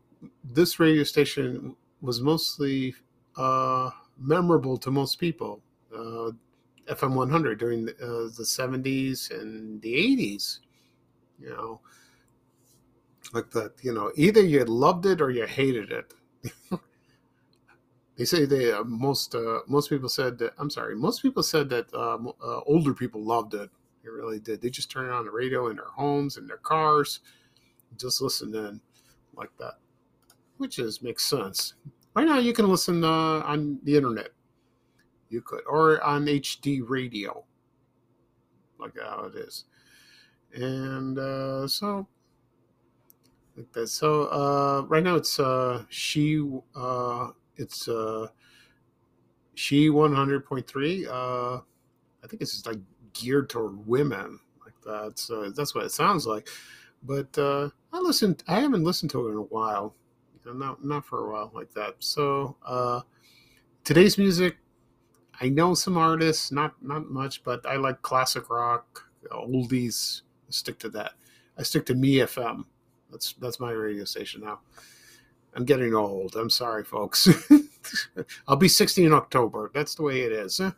this 0.43 0.79
radio 0.79 1.03
station 1.03 1.75
was 2.01 2.21
mostly 2.21 2.95
uh, 3.35 3.89
memorable 4.17 4.77
to 4.77 4.91
most 4.91 5.19
people. 5.19 5.61
Uh, 5.93 6.31
fm 6.89 7.13
100 7.15 7.59
during 7.59 7.85
the, 7.85 7.93
uh, 7.95 8.29
the 8.37 8.43
70s 8.43 9.31
and 9.31 9.81
the 9.81 9.93
80s 9.93 10.59
you 11.39 11.49
know 11.49 11.79
like 13.33 13.51
that. 13.51 13.73
You 13.81 13.93
know, 13.93 14.11
either 14.15 14.41
you 14.41 14.63
loved 14.65 15.05
it 15.05 15.21
or 15.21 15.31
you 15.31 15.45
hated 15.45 15.91
it. 15.91 16.13
they 18.17 18.25
say 18.25 18.45
they 18.45 18.71
uh, 18.71 18.83
most 18.83 19.35
uh, 19.35 19.59
most 19.67 19.89
people 19.89 20.09
said 20.09 20.37
that. 20.39 20.53
I'm 20.57 20.69
sorry, 20.69 20.95
most 20.95 21.21
people 21.21 21.43
said 21.43 21.69
that 21.69 21.93
um, 21.93 22.31
uh, 22.43 22.61
older 22.65 22.93
people 22.93 23.23
loved 23.23 23.53
it. 23.53 23.69
They 24.03 24.09
really 24.09 24.39
did. 24.39 24.61
They 24.61 24.69
just 24.69 24.89
turned 24.89 25.11
on 25.11 25.25
the 25.25 25.31
radio 25.31 25.67
in 25.67 25.75
their 25.75 25.85
homes 25.85 26.37
and 26.37 26.49
their 26.49 26.57
cars, 26.57 27.19
just 27.97 28.21
listen 28.21 28.55
in 28.55 28.79
like 29.35 29.51
that, 29.59 29.75
which 30.57 30.79
is 30.79 31.01
makes 31.01 31.25
sense. 31.25 31.73
Right 32.15 32.27
now, 32.27 32.39
you 32.39 32.53
can 32.53 32.67
listen 32.67 33.03
uh, 33.03 33.41
on 33.45 33.79
the 33.83 33.95
internet. 33.95 34.29
You 35.29 35.41
could, 35.41 35.61
or 35.67 36.03
on 36.03 36.27
HD 36.27 36.81
radio, 36.81 37.43
like 38.79 38.97
how 38.99 39.25
it 39.25 39.35
is. 39.35 39.65
And 40.53 41.19
uh, 41.19 41.67
so 41.67 42.07
like 43.55 43.71
that. 43.73 43.87
So 43.87 44.23
uh, 44.23 44.85
right 44.87 45.03
now 45.03 45.15
it's 45.15 45.39
uh, 45.39 45.83
she 45.89 46.43
uh, 46.75 47.29
it's 47.57 47.87
uh, 47.87 48.27
she 49.53 49.89
one 49.89 50.13
hundred 50.13 50.45
point 50.45 50.65
three. 50.65 51.05
Uh, 51.05 51.59
I 52.23 52.27
think 52.27 52.41
it's 52.41 52.53
just 52.53 52.65
like 52.65 52.79
geared 53.13 53.49
toward 53.49 53.85
women 53.85 54.39
like 54.63 54.79
that. 54.85 55.19
So 55.19 55.49
that's 55.49 55.75
what 55.75 55.85
it 55.85 55.91
sounds 55.91 56.25
like. 56.25 56.47
But 57.03 57.37
uh, 57.37 57.69
I 57.93 57.99
listened. 57.99 58.43
I 58.47 58.59
haven't 58.59 58.83
listened 58.83 59.11
to 59.11 59.27
it 59.27 59.31
in 59.31 59.37
a 59.37 59.41
while. 59.41 59.95
Not 60.45 60.83
not 60.83 61.05
for 61.05 61.27
a 61.27 61.31
while 61.31 61.51
like 61.53 61.71
that. 61.73 61.95
So 61.99 62.57
uh, 62.65 63.01
today's 63.83 64.17
music. 64.17 64.57
I 65.41 65.49
know 65.49 65.73
some 65.73 65.97
artists, 65.97 66.51
not 66.51 66.73
not 66.81 67.09
much, 67.09 67.43
but 67.43 67.65
I 67.65 67.75
like 67.75 68.01
classic 68.01 68.49
rock, 68.49 69.09
oldies. 69.31 70.21
I 70.47 70.51
stick 70.51 70.79
to 70.79 70.89
that. 70.89 71.13
I 71.57 71.63
stick 71.63 71.85
to 71.87 71.95
Me 71.95 72.15
FM. 72.15 72.65
That's 73.11 73.33
that's 73.33 73.59
my 73.59 73.71
radio 73.71 74.03
station 74.05 74.41
now. 74.41 74.59
I'm 75.55 75.65
getting 75.65 75.95
old. 75.95 76.35
I'm 76.35 76.49
sorry, 76.49 76.83
folks. 76.83 77.27
I'll 78.47 78.55
be 78.55 78.67
60 78.67 79.05
in 79.05 79.13
October. 79.13 79.71
That's 79.73 79.95
the 79.95 80.03
way 80.03 80.21
it 80.21 80.31
is. 80.31 80.61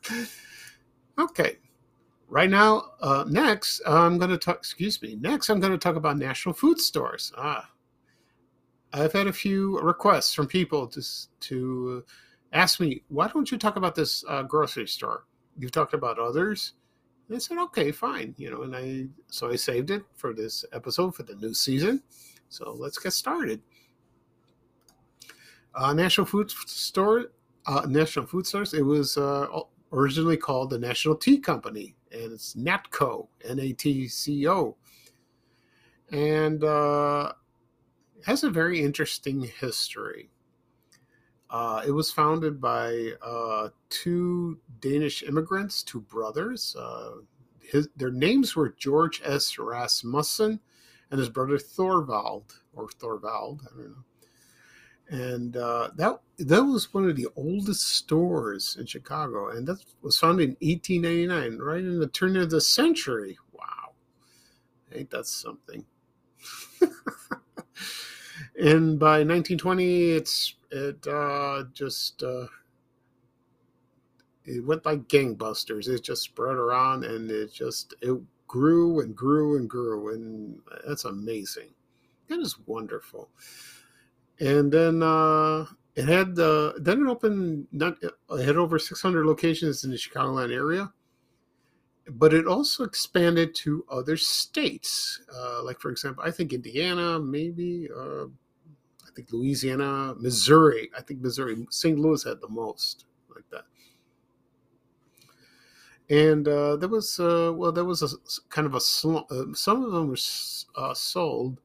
Okay. 1.20 1.58
Right 2.30 2.50
now, 2.50 2.84
uh, 3.02 3.26
next, 3.28 3.82
I'm 3.86 4.18
going 4.18 4.32
to 4.32 4.38
talk, 4.38 4.58
excuse 4.58 5.02
me, 5.02 5.18
next, 5.20 5.50
I'm 5.50 5.60
going 5.60 5.74
to 5.74 5.78
talk 5.78 5.98
about 5.98 6.18
national 6.18 6.56
food 6.56 6.80
stores. 6.80 7.34
Ah, 7.38 7.70
I've 8.94 9.12
had 9.12 9.28
a 9.28 9.34
few 9.34 9.80
requests 9.82 10.34
from 10.34 10.48
people 10.48 10.88
to, 10.88 11.02
to 11.42 12.04
ask 12.52 12.80
me, 12.80 13.04
why 13.10 13.28
don't 13.28 13.52
you 13.52 13.58
talk 13.58 13.76
about 13.76 13.96
this 13.96 14.24
uh, 14.28 14.44
grocery 14.44 14.88
store? 14.88 15.26
You've 15.58 15.72
talked 15.72 15.94
about 15.94 16.20
others. 16.20 16.74
And 17.28 17.36
I 17.36 17.40
said, 17.40 17.58
okay, 17.58 17.92
fine. 17.92 18.36
You 18.38 18.52
know, 18.52 18.64
and 18.64 18.76
I 18.76 19.06
so 19.28 19.50
I 19.50 19.56
saved 19.56 19.92
it 19.92 20.04
for 20.16 20.34
this 20.34 20.66
episode 20.74 21.16
for 21.16 21.24
the 21.24 21.36
new 21.36 21.54
season. 21.54 22.04
So 22.50 22.76
let's 22.78 22.98
get 22.98 23.14
started. 23.14 23.62
Uh, 25.74 25.94
National 25.94 26.28
Food 26.28 26.52
Store, 26.52 27.28
uh, 27.66 27.86
National 27.88 28.26
Food 28.26 28.46
Stores. 28.46 28.74
It 28.74 28.82
was 28.82 29.18
uh, 29.18 29.48
originally 29.94 30.36
called 30.36 30.70
the 30.70 30.80
National 30.80 31.16
Tea 31.16 31.38
Company, 31.38 31.96
and 32.12 32.34
it's 32.34 32.56
NATCO, 32.56 33.28
N-A-T-C-O, 33.48 34.76
and 36.12 36.64
uh, 36.64 37.32
has 38.26 38.44
a 38.44 38.50
very 38.50 38.82
interesting 38.82 39.42
history. 39.42 40.31
Uh, 41.52 41.84
it 41.86 41.92
was 41.92 42.12
founded 42.12 42.62
by 42.62 43.12
uh, 43.22 43.68
two 43.90 44.58
Danish 44.80 45.22
immigrants, 45.22 45.84
two 45.84 46.00
brothers. 46.00 46.78
Uh, 46.80 47.16
his, 47.60 47.90
their 47.98 48.10
names 48.10 48.56
were 48.56 48.70
George 48.70 49.22
S. 49.26 49.60
Rasmussen 49.60 50.62
and 51.12 51.20
his 51.20 51.28
brother 51.28 51.58
Thorvald, 51.58 52.62
or 52.74 52.88
Thorvald, 52.88 53.60
I 53.66 53.76
don't 53.76 53.90
know. 53.90 54.06
And 55.10 55.58
uh, 55.58 55.90
that 55.98 56.22
that 56.40 56.64
was 56.64 56.94
one 56.94 57.10
of 57.10 57.18
the 57.18 57.28
oldest 57.36 57.86
stores 57.86 58.78
in 58.80 58.86
Chicago, 58.86 59.50
and 59.50 59.68
that 59.68 59.84
was 60.02 60.18
founded 60.18 60.56
in 60.62 60.70
1899, 60.70 61.60
right 61.60 61.80
in 61.80 62.00
the 62.00 62.08
turn 62.08 62.38
of 62.38 62.50
the 62.50 62.62
century. 62.62 63.38
Wow, 63.52 63.92
ain't 64.96 65.10
that 65.10 65.28
something? 65.28 65.86
and 68.58 68.98
by 68.98 69.26
1920, 69.26 70.12
it's 70.12 70.56
it 70.72 71.06
uh, 71.08 71.64
just 71.74 72.24
uh, 72.24 72.48
it 74.46 74.66
went 74.66 74.86
like 74.86 75.08
gangbusters. 75.08 75.88
It 75.88 76.04
just 76.04 76.24
spread 76.24 76.56
around, 76.56 77.04
and 77.04 77.30
it 77.30 77.54
just 77.54 77.94
it 78.02 78.20
grew 78.48 79.02
and 79.02 79.16
grew 79.16 79.58
and 79.58 79.70
grew, 79.70 80.14
and 80.14 80.60
that's 80.88 81.06
amazing. 81.06 81.70
That 82.28 82.40
is 82.40 82.58
wonderful. 82.66 83.30
And 84.40 84.72
then 84.72 85.04
uh, 85.04 85.66
it 85.96 86.08
had 86.08 86.40
uh, 86.40 86.74
then 86.78 87.06
it 87.06 87.10
opened 87.10 87.68
not 87.72 87.98
it 88.02 88.46
had 88.46 88.58
over 88.58 88.80
600 88.80 89.26
locations 89.26 89.84
in 89.84 89.92
the 89.92 89.98
Chicagoland 89.98 90.54
area, 90.54 90.92
but 92.10 92.34
it 92.34 92.48
also 92.48 92.84
expanded 92.84 93.54
to 93.56 93.86
other 93.92 94.18
states. 94.18 95.22
Uh, 95.34 95.64
like 95.64 95.80
for 95.80 95.92
example, 95.92 96.24
I 96.26 96.32
think 96.32 96.54
Indiana, 96.54 97.20
maybe 97.20 97.90
uh, 97.96 98.26
I 99.12 99.16
think 99.16 99.34
Louisiana, 99.34 100.16
Missouri. 100.18 100.90
I 100.98 101.02
think 101.02 101.22
Missouri, 101.22 101.66
St. 101.70 102.00
Louis 102.00 102.24
had 102.24 102.40
the 102.40 102.48
most 102.48 103.06
like 103.34 103.44
that. 103.52 103.66
And 106.10 106.48
uh, 106.48 106.78
there 106.78 106.90
was 106.90 107.20
uh, 107.20 107.52
well, 107.54 107.72
there 107.72 107.86
was 107.86 108.02
a 108.04 108.08
kind 108.50 108.66
of 108.66 108.76
a 108.76 108.82
sl- 108.82 109.28
uh, 109.30 109.46
some 109.54 109.84
of 109.84 109.92
them 109.92 110.08
were 110.08 110.18
uh, 110.78 110.94
sold. 110.94 111.60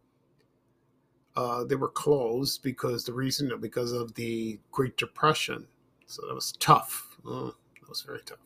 Uh, 1.36 1.64
they 1.64 1.74
were 1.76 1.90
closed 1.90 2.62
because 2.62 3.04
the 3.04 3.12
reason 3.12 3.52
because 3.60 3.92
of 3.92 4.14
the 4.14 4.58
Great 4.72 4.96
Depression. 4.96 5.66
So 6.06 6.26
that 6.26 6.34
was 6.34 6.52
tough. 6.52 7.16
Oh, 7.26 7.54
that 7.80 7.88
was 7.88 8.02
very 8.02 8.22
tough. 8.24 8.38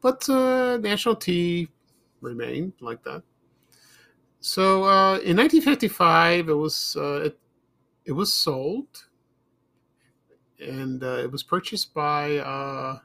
But 0.00 0.28
uh, 0.28 0.78
National 0.78 1.16
Tea 1.16 1.68
remained 2.20 2.72
like 2.80 3.02
that. 3.04 3.22
So 4.40 4.84
in 5.20 5.36
1955, 5.36 6.48
it 6.48 6.52
was 6.52 6.96
it 6.98 7.38
it 8.06 8.12
was 8.12 8.32
sold 8.32 9.06
and 10.60 11.02
uh, 11.02 11.18
it 11.18 11.30
was 11.30 11.42
purchased 11.42 11.92
by 11.92 12.38
uh, 12.38 12.98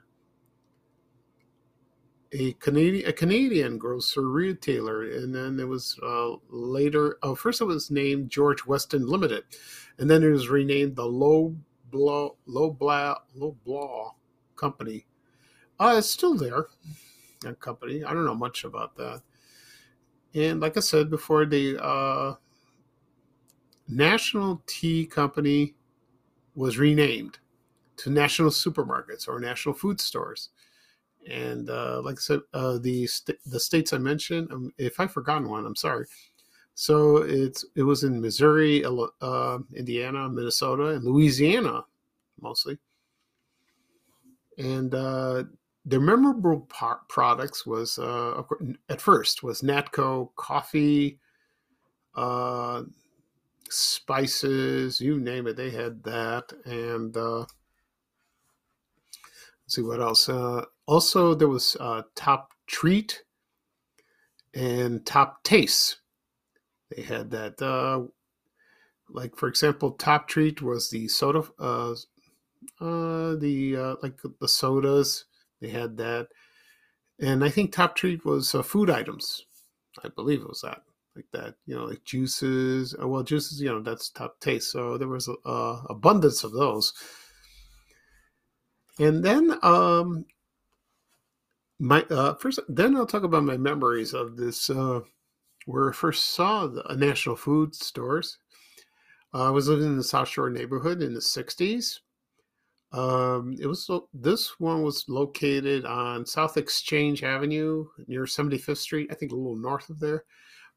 a 2.34 2.54
Canadian 2.54 3.10
a 3.10 3.14
Canadian 3.14 3.78
grocer 3.78 4.30
retailer, 4.30 5.04
and 5.04 5.34
then 5.36 5.60
it 5.60 5.68
was 5.68 6.00
uh, 6.04 6.32
later. 6.50 7.18
Oh, 7.24 7.36
first 7.36 7.62
it 7.62 7.66
was 7.66 7.92
named 7.92 8.30
George 8.30 8.66
Weston 8.66 9.06
Limited, 9.06 9.44
and 9.98 10.10
then 10.10 10.24
it 10.24 10.30
was 10.30 10.50
renamed 10.50 10.96
the 10.96 11.06
Low 11.06 11.56
Blow 11.90 12.38
Low 12.46 12.72
Blah 12.72 13.16
Low 13.36 13.56
Blah 13.66 14.12
Company. 14.56 15.06
Uh, 15.80 15.96
it's 15.98 16.10
still 16.10 16.36
there, 16.36 16.68
that 17.42 17.60
company. 17.60 18.04
I 18.04 18.14
don't 18.14 18.26
know 18.26 18.36
much 18.36 18.64
about 18.64 18.96
that. 18.98 19.22
And 20.34 20.62
like 20.62 20.78
I 20.78 20.80
said 20.80 21.10
before, 21.10 21.46
the 21.46 21.84
uh, 21.84 22.36
National 23.88 24.62
Tea 24.68 25.06
Company 25.06 25.76
was 26.56 26.78
renamed 26.78 27.40
to 27.98 28.10
National 28.10 28.50
Supermarkets 28.50 29.28
or 29.28 29.40
National 29.40 29.76
Food 29.76 30.00
Stores. 30.00 30.50
And 31.30 31.70
uh, 31.70 32.02
like 32.04 32.18
I 32.18 32.22
said, 32.22 32.40
uh, 32.54 32.80
the 32.80 33.06
st- 33.06 33.38
the 33.46 33.60
states 33.60 33.94
I 33.94 34.00
mentioned, 34.00 34.52
um, 34.52 34.74
if 34.78 35.00
I've 35.00 35.12
forgotten 35.12 35.50
one, 35.50 35.66
I'm 35.66 35.76
sorry. 35.76 36.06
So 36.74 37.18
it's 37.18 37.64
it 37.76 37.84
was 37.84 38.04
in 38.04 38.20
Missouri, 38.20 38.84
uh, 38.86 39.58
Indiana, 39.76 40.30
Minnesota, 40.30 40.88
and 40.88 41.04
Louisiana, 41.04 41.84
mostly. 42.42 42.80
And 44.58 44.96
uh, 44.96 45.44
their 45.86 46.00
memorable 46.00 46.62
par- 46.70 47.02
products 47.08 47.66
was 47.66 48.00
uh, 48.00 48.42
at 48.90 49.02
first 49.02 49.44
was 49.44 49.62
Natco 49.62 50.30
coffee, 50.36 51.20
uh, 52.16 52.84
spices, 53.72 55.00
you 55.02 55.20
name 55.20 55.48
it, 55.48 55.56
they 55.56 55.72
had 55.72 56.04
that. 56.04 56.54
And 56.66 57.16
uh, 57.16 57.40
let's 57.40 57.50
see 59.68 59.82
what 59.82 60.02
else. 60.02 60.30
Uh, 60.30 60.66
also, 60.86 61.34
there 61.34 61.48
was 61.48 61.78
uh, 61.80 62.04
Top 62.16 62.54
Treat 62.68 63.24
and 64.54 65.06
Top 65.06 65.44
Taste. 65.44 66.00
They 66.96 67.04
had 67.04 67.32
that. 67.32 67.62
Uh, 67.62 68.08
like 69.10 69.36
for 69.36 69.48
example, 69.48 69.92
Top 69.92 70.28
Treat 70.28 70.62
was 70.62 70.90
the 70.90 71.08
soda, 71.08 71.44
uh, 71.60 71.92
uh, 72.80 73.36
the 73.36 73.76
uh, 73.78 73.96
like 74.04 74.20
the 74.40 74.48
sodas. 74.48 75.26
They 75.60 75.70
had 75.70 75.98
that, 75.98 76.30
and 77.20 77.44
I 77.44 77.50
think 77.50 77.72
Top 77.72 77.96
Treat 77.96 78.26
was 78.26 78.56
uh, 78.56 78.64
food 78.64 78.90
items. 78.90 79.46
I 80.04 80.10
believe 80.10 80.42
it 80.42 80.48
was 80.48 80.62
that 80.62 80.84
like 81.16 81.26
that, 81.34 81.56
you 81.66 81.76
know, 81.76 81.86
like 81.86 82.04
juices. 82.04 82.96
Uh, 83.02 83.08
well, 83.08 83.24
juices, 83.24 83.62
you 83.62 83.70
know, 83.70 83.82
that's 83.82 84.10
top 84.10 84.40
taste. 84.40 84.72
So 84.72 84.98
there 84.98 85.08
was 85.08 85.28
a, 85.28 85.82
abundance 85.90 86.44
of 86.44 86.54
those. 86.54 86.94
And 89.00 89.24
then, 89.24 89.58
um, 89.64 90.26
my 91.80 92.04
uh, 92.10 92.36
first, 92.36 92.60
then 92.70 92.96
I'll 92.96 93.08
talk 93.08 93.24
about 93.24 93.44
my 93.44 93.58
memories 93.58 94.14
of 94.14 94.38
this. 94.38 94.70
Uh, 94.70 95.02
where 95.66 95.90
I 95.90 95.94
first 95.94 96.32
saw 96.32 96.68
the 96.68 96.88
uh, 96.90 96.96
national 96.96 97.36
food 97.36 97.76
stores. 97.76 98.38
Uh, 99.34 99.48
I 99.48 99.50
was 99.50 99.68
living 99.68 99.86
in 99.86 99.98
the 99.98 100.04
South 100.04 100.28
Shore 100.28 100.50
neighborhood 100.50 101.02
in 101.02 101.14
the 101.14 101.20
'60s. 101.20 102.00
Um, 102.94 103.56
it 103.60 103.68
was 103.68 103.90
this 104.14 104.60
one 104.60 104.84
was 104.84 105.06
located 105.08 105.86
on 105.86 106.26
South 106.26 106.58
Exchange 106.58 107.24
Avenue 107.24 107.86
near 108.08 108.26
75th 108.26 108.78
Street, 108.78 109.08
I 109.10 109.16
think 109.16 109.32
a 109.32 109.36
little 109.36 109.56
north 109.56 109.90
of 109.90 110.00
there. 110.00 110.26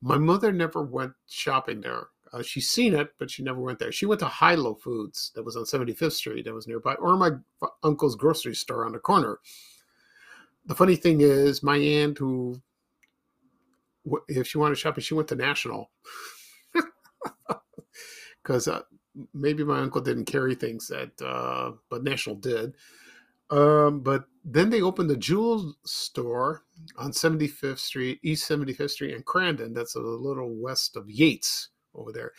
My 0.05 0.19
mother 0.19 0.53
never 0.53 0.83
went 0.83 1.15
shopping 1.27 1.81
there. 1.81 2.09
Uh, 2.31 2.43
she's 2.43 2.71
seen 2.71 2.95
it, 2.95 3.15
but 3.19 3.31
she 3.31 3.43
never 3.43 3.59
went 3.59 3.79
there. 3.79 3.91
She 3.91 4.05
went 4.05 4.19
to 4.21 4.27
Hi-Lo 4.27 4.75
Foods 4.75 5.33
that 5.35 5.45
was 5.45 5.57
on 5.57 5.65
75th 5.65 6.13
Street 6.13 6.45
that 6.45 6.53
was 6.53 6.69
nearby, 6.69 6.93
or 6.97 7.17
my 7.17 7.31
uncle's 7.83 8.15
grocery 8.15 8.55
store 8.55 8.85
on 8.85 8.93
the 8.93 8.99
corner. 8.99 9.39
The 10.67 10.75
funny 10.75 10.97
thing 10.97 11.23
is, 11.23 11.63
my 11.63 11.79
aunt, 11.79 12.19
who, 12.19 12.61
if 14.29 14.47
she 14.47 14.59
wanted 14.59 14.77
shopping, 14.77 15.03
she 15.03 15.15
went 15.15 15.29
to 15.29 15.37
National. 15.37 15.91
Because 18.43 18.69
uh, 18.69 18.83
maybe 19.33 19.65
my 19.65 19.81
uncle 19.81 20.03
didn't 20.03 20.27
carry 20.27 20.55
things 20.55 20.89
that, 20.89 21.13
uh, 21.23 21.73
but 21.89 22.05
National 22.05 22.37
did. 22.37 22.75
Um, 23.49 24.01
but 24.01 24.27
then 24.45 24.69
they 24.69 24.83
opened 24.83 25.11
a 25.11 25.17
jewel 25.17 25.75
store 25.85 26.65
on 26.99 27.13
75th 27.13 27.79
Street, 27.79 28.21
East 28.23 28.49
75th 28.49 28.91
Street 28.91 29.15
in 29.15 29.23
Crandon. 29.23 29.75
That's 29.75 29.95
a 29.95 30.01
little 30.01 30.55
west 30.55 30.97
of 30.97 31.09
Yates 31.09 31.71
over 31.95 32.13
there. 32.13 32.33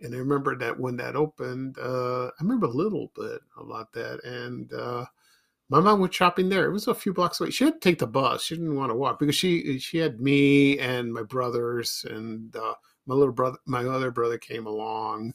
And 0.00 0.14
I 0.14 0.18
remember 0.18 0.56
that 0.56 0.78
when 0.78 0.96
that 0.96 1.16
opened, 1.16 1.78
uh, 1.78 2.26
I 2.26 2.42
remember 2.42 2.66
a 2.66 2.70
little 2.70 3.12
bit 3.14 3.40
about 3.58 3.92
that. 3.92 4.22
And 4.24 4.72
uh, 4.72 5.06
my 5.68 5.80
mom 5.80 6.00
went 6.00 6.12
shopping 6.12 6.48
there. 6.48 6.66
It 6.66 6.72
was 6.72 6.88
a 6.88 6.94
few 6.94 7.14
blocks 7.14 7.40
away. 7.40 7.50
She 7.50 7.64
had 7.64 7.74
to 7.74 7.80
take 7.80 7.98
the 7.98 8.06
bus. 8.06 8.42
She 8.42 8.56
didn't 8.56 8.76
want 8.76 8.90
to 8.90 8.96
walk 8.96 9.18
because 9.18 9.36
she 9.36 9.78
she 9.78 9.98
had 9.98 10.20
me 10.20 10.78
and 10.78 11.12
my 11.12 11.22
brothers 11.22 12.04
and 12.10 12.54
uh, 12.56 12.74
my 13.06 13.14
little 13.14 13.32
brother. 13.32 13.58
My 13.66 13.84
other 13.84 14.10
brother 14.10 14.36
came 14.36 14.66
along 14.66 15.34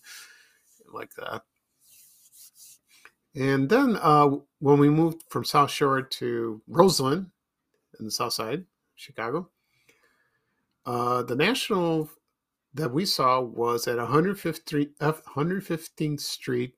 like 0.94 1.14
that. 1.16 1.44
And 3.36 3.70
then 3.70 3.98
uh, 4.02 4.30
when 4.60 4.80
we 4.80 4.90
moved 4.90 5.24
from 5.30 5.46
South 5.46 5.72
Shore 5.72 6.02
to 6.02 6.62
Roseland 6.68 7.28
in 8.00 8.06
the 8.06 8.12
South 8.12 8.34
Side, 8.34 8.66
Chicago, 8.96 9.50
uh, 10.86 11.24
the 11.24 11.36
national 11.36 12.10
that 12.74 12.92
we 12.92 13.06
saw 13.06 13.40
was 13.42 13.88
at 13.88 13.98
115th, 13.98 14.96
115th 15.00 16.20
Street 16.20 16.74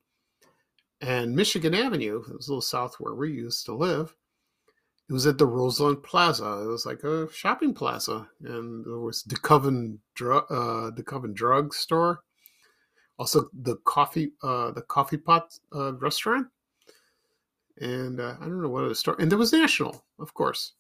and 1.01 1.35
Michigan 1.35 1.73
Avenue. 1.73 2.23
It 2.27 2.35
was 2.35 2.47
a 2.47 2.51
little 2.51 2.61
south 2.61 2.95
where 2.99 3.13
we 3.13 3.31
used 3.31 3.65
to 3.65 3.73
live. 3.73 4.15
It 5.09 5.13
was 5.13 5.27
at 5.27 5.37
the 5.37 5.45
Roseland 5.45 6.01
Plaza. 6.01 6.61
It 6.63 6.67
was 6.67 6.85
like 6.85 7.03
a 7.03 7.31
shopping 7.31 7.73
plaza, 7.73 8.27
and 8.43 8.85
there 8.85 8.99
was 8.99 9.23
the 9.23 9.35
Coven 9.35 9.99
drug, 10.15 10.45
uh, 10.49 10.91
the 10.91 11.03
Coven 11.03 11.33
drug 11.33 11.73
store 11.73 12.21
also 13.19 13.49
the 13.62 13.76
coffee 13.86 14.32
uh 14.43 14.71
the 14.71 14.82
coffee 14.82 15.17
pot 15.17 15.58
uh, 15.76 15.93
restaurant 15.93 16.47
and 17.82 18.19
uh, 18.19 18.36
i 18.39 18.45
don't 18.45 18.62
know 18.62 18.69
what 18.69 18.84
other 18.84 18.93
store 18.93 19.15
and 19.19 19.32
there 19.32 19.39
was 19.39 19.54
national 19.54 20.04
of 20.19 20.34
course 20.34 20.73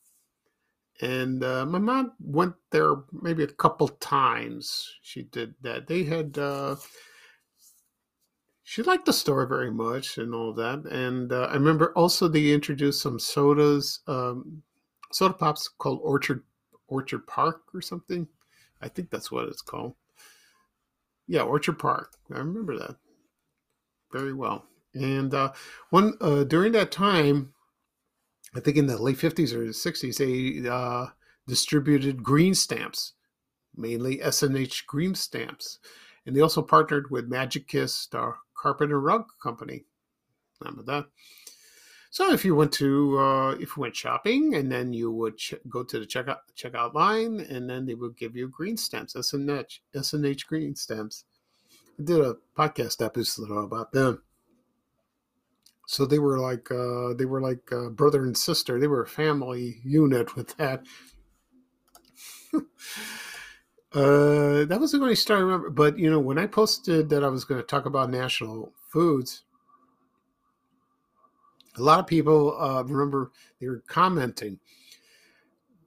and 1.01 1.43
uh, 1.43 1.65
my 1.65 1.79
mom 1.79 2.13
went 2.19 2.53
there 2.69 2.95
maybe 3.11 3.43
a 3.43 3.47
couple 3.47 3.87
times 3.87 4.95
she 5.01 5.23
did 5.23 5.53
that 5.61 5.87
they 5.87 6.03
had 6.03 6.37
uh 6.37 6.75
she 8.63 8.81
liked 8.81 9.05
the 9.05 9.13
store 9.13 9.45
very 9.45 9.69
much 9.69 10.17
and 10.17 10.33
all 10.33 10.53
that. 10.53 10.85
And 10.85 11.31
uh, 11.31 11.47
I 11.51 11.53
remember 11.53 11.93
also 11.95 12.27
they 12.27 12.51
introduced 12.51 13.01
some 13.01 13.19
sodas, 13.19 13.99
um, 14.07 14.63
soda 15.11 15.33
pops 15.33 15.67
called 15.67 15.99
Orchard 16.01 16.43
Orchard 16.87 17.27
Park 17.27 17.61
or 17.73 17.81
something. 17.81 18.27
I 18.81 18.87
think 18.87 19.09
that's 19.09 19.31
what 19.31 19.47
it's 19.47 19.61
called. 19.61 19.95
Yeah, 21.27 21.41
Orchard 21.41 21.79
Park. 21.79 22.13
I 22.33 22.39
remember 22.39 22.77
that 22.77 22.95
very 24.11 24.33
well. 24.33 24.65
And 24.93 25.33
uh, 25.33 25.53
one 25.89 26.13
uh, 26.21 26.43
during 26.43 26.71
that 26.73 26.91
time, 26.91 27.53
I 28.55 28.59
think 28.59 28.77
in 28.77 28.85
the 28.85 29.01
late 29.01 29.17
fifties 29.17 29.53
or 29.53 29.73
sixties, 29.73 30.17
they 30.17 30.67
uh, 30.69 31.07
distributed 31.47 32.23
green 32.23 32.53
stamps, 32.53 33.13
mainly 33.75 34.21
S&H 34.21 34.85
green 34.85 35.15
stamps, 35.15 35.79
and 36.25 36.35
they 36.35 36.41
also 36.41 36.61
partnered 36.61 37.09
with 37.09 37.29
Magikist, 37.29 38.11
the 38.11 38.33
carpet 38.55 38.91
and 38.91 39.03
rug 39.03 39.25
company. 39.41 39.85
Remember 40.61 40.83
that? 40.83 41.05
So 42.13 42.31
if 42.31 42.45
you 42.45 42.53
went 42.53 42.71
to 42.73 43.17
uh, 43.17 43.51
if 43.53 43.75
you 43.75 43.81
went 43.81 43.95
shopping 43.95 44.53
and 44.53 44.71
then 44.71 44.93
you 44.93 45.11
would 45.11 45.37
ch- 45.37 45.55
go 45.67 45.81
to 45.81 45.99
the 45.99 46.05
checkout 46.05 46.41
checkout 46.55 46.93
line 46.93 47.39
and 47.39 47.67
then 47.67 47.87
they 47.87 47.95
would 47.95 48.15
give 48.15 48.35
you 48.35 48.47
green 48.47 48.77
stamps, 48.77 49.15
S 49.15 49.33
and 49.33 49.49
H 49.49 49.81
S 49.95 50.13
and 50.13 50.23
H 50.23 50.45
green 50.45 50.75
stamps. 50.75 51.25
I 51.99 52.03
did 52.03 52.19
a 52.19 52.37
podcast 52.55 53.03
episode 53.03 53.49
about 53.49 53.93
them. 53.93 54.21
So 55.87 56.05
they 56.05 56.19
were 56.19 56.37
like 56.37 56.69
uh, 56.69 57.15
they 57.15 57.25
were 57.25 57.41
like 57.41 57.71
uh, 57.71 57.89
brother 57.89 58.23
and 58.23 58.37
sister. 58.37 58.79
They 58.79 58.85
were 58.85 59.01
a 59.01 59.07
family 59.07 59.77
unit 59.83 60.35
with 60.35 60.55
that. 60.57 60.85
uh, 62.53 62.59
that 64.65 64.77
was 64.79 64.91
the 64.91 64.99
only 64.99 65.15
story 65.15 65.39
I 65.39 65.41
remember. 65.41 65.71
But 65.71 65.97
you 65.97 66.11
know, 66.11 66.19
when 66.19 66.37
I 66.37 66.45
posted 66.45 67.09
that 67.09 67.23
I 67.23 67.29
was 67.29 67.43
going 67.43 67.59
to 67.59 67.65
talk 67.65 67.87
about 67.87 68.11
national 68.11 68.71
foods, 68.91 69.41
a 71.77 71.81
lot 71.81 71.99
of 71.99 72.07
people 72.07 72.59
uh, 72.59 72.83
remember 72.83 73.31
they 73.59 73.67
were 73.67 73.83
commenting 73.87 74.59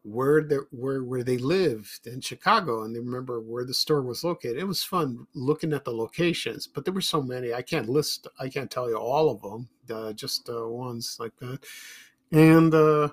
where 0.06 0.42
they 0.42 0.56
where 0.70 1.02
where 1.02 1.24
they 1.24 1.36
lived 1.36 2.06
in 2.06 2.20
Chicago, 2.20 2.84
and 2.84 2.94
they 2.94 3.00
remember 3.00 3.40
where 3.40 3.64
the 3.64 3.74
store 3.74 4.02
was 4.02 4.22
located. 4.22 4.58
It 4.58 4.66
was 4.66 4.82
fun 4.82 5.26
looking 5.34 5.72
at 5.72 5.84
the 5.84 5.90
locations, 5.90 6.66
but 6.66 6.84
there 6.84 6.94
were 6.94 7.00
so 7.00 7.20
many. 7.20 7.52
I 7.52 7.62
can't 7.62 7.88
list. 7.88 8.28
I 8.38 8.48
can't 8.48 8.70
tell 8.70 8.88
you 8.88 8.96
all 8.96 9.28
of 9.28 9.42
them. 9.42 9.68
Uh, 9.90 10.12
just 10.12 10.48
uh, 10.48 10.68
ones 10.68 11.16
like 11.18 11.36
that, 11.38 11.58
and 12.30 12.72
uh, 12.72 13.08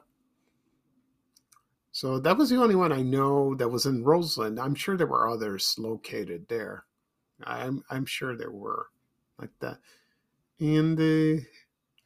so 1.92 2.20
that 2.20 2.38
was 2.38 2.50
the 2.52 2.62
only 2.62 2.76
one 2.76 2.92
I 2.92 3.02
know 3.02 3.56
that 3.56 3.70
was 3.70 3.88
in 3.88 4.04
Roseland. 4.04 4.60
I'm 4.60 4.76
sure 4.76 4.96
there 4.96 5.08
were 5.08 5.28
others 5.30 5.76
located 5.80 6.48
there. 6.48 6.86
I'm 7.44 7.84
I'm 7.90 8.06
sure 8.06 8.38
there 8.38 8.52
were 8.52 8.88
like 9.40 9.52
that, 9.62 9.80
and 10.60 11.00
uh, 11.00 11.42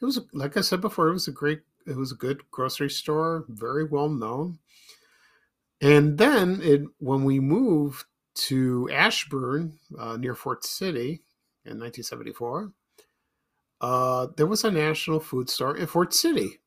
it 0.01 0.05
was 0.05 0.19
like 0.33 0.57
I 0.57 0.61
said 0.61 0.81
before. 0.81 1.09
It 1.09 1.13
was 1.13 1.27
a 1.27 1.31
great. 1.31 1.61
It 1.85 1.95
was 1.95 2.11
a 2.11 2.15
good 2.15 2.41
grocery 2.51 2.89
store, 2.89 3.45
very 3.47 3.85
well 3.85 4.09
known. 4.09 4.59
And 5.79 6.17
then 6.17 6.59
it, 6.61 6.81
when 6.99 7.23
we 7.23 7.39
moved 7.39 8.05
to 8.35 8.89
Ashburn 8.91 9.79
uh, 9.97 10.17
near 10.17 10.35
Ford 10.35 10.63
City 10.63 11.21
in 11.65 11.79
1974, 11.79 12.71
uh, 13.79 14.27
there 14.35 14.47
was 14.47 14.63
a 14.63 14.71
national 14.71 15.19
food 15.19 15.49
store 15.49 15.77
in 15.77 15.87
Ford 15.87 16.13
City 16.13 16.59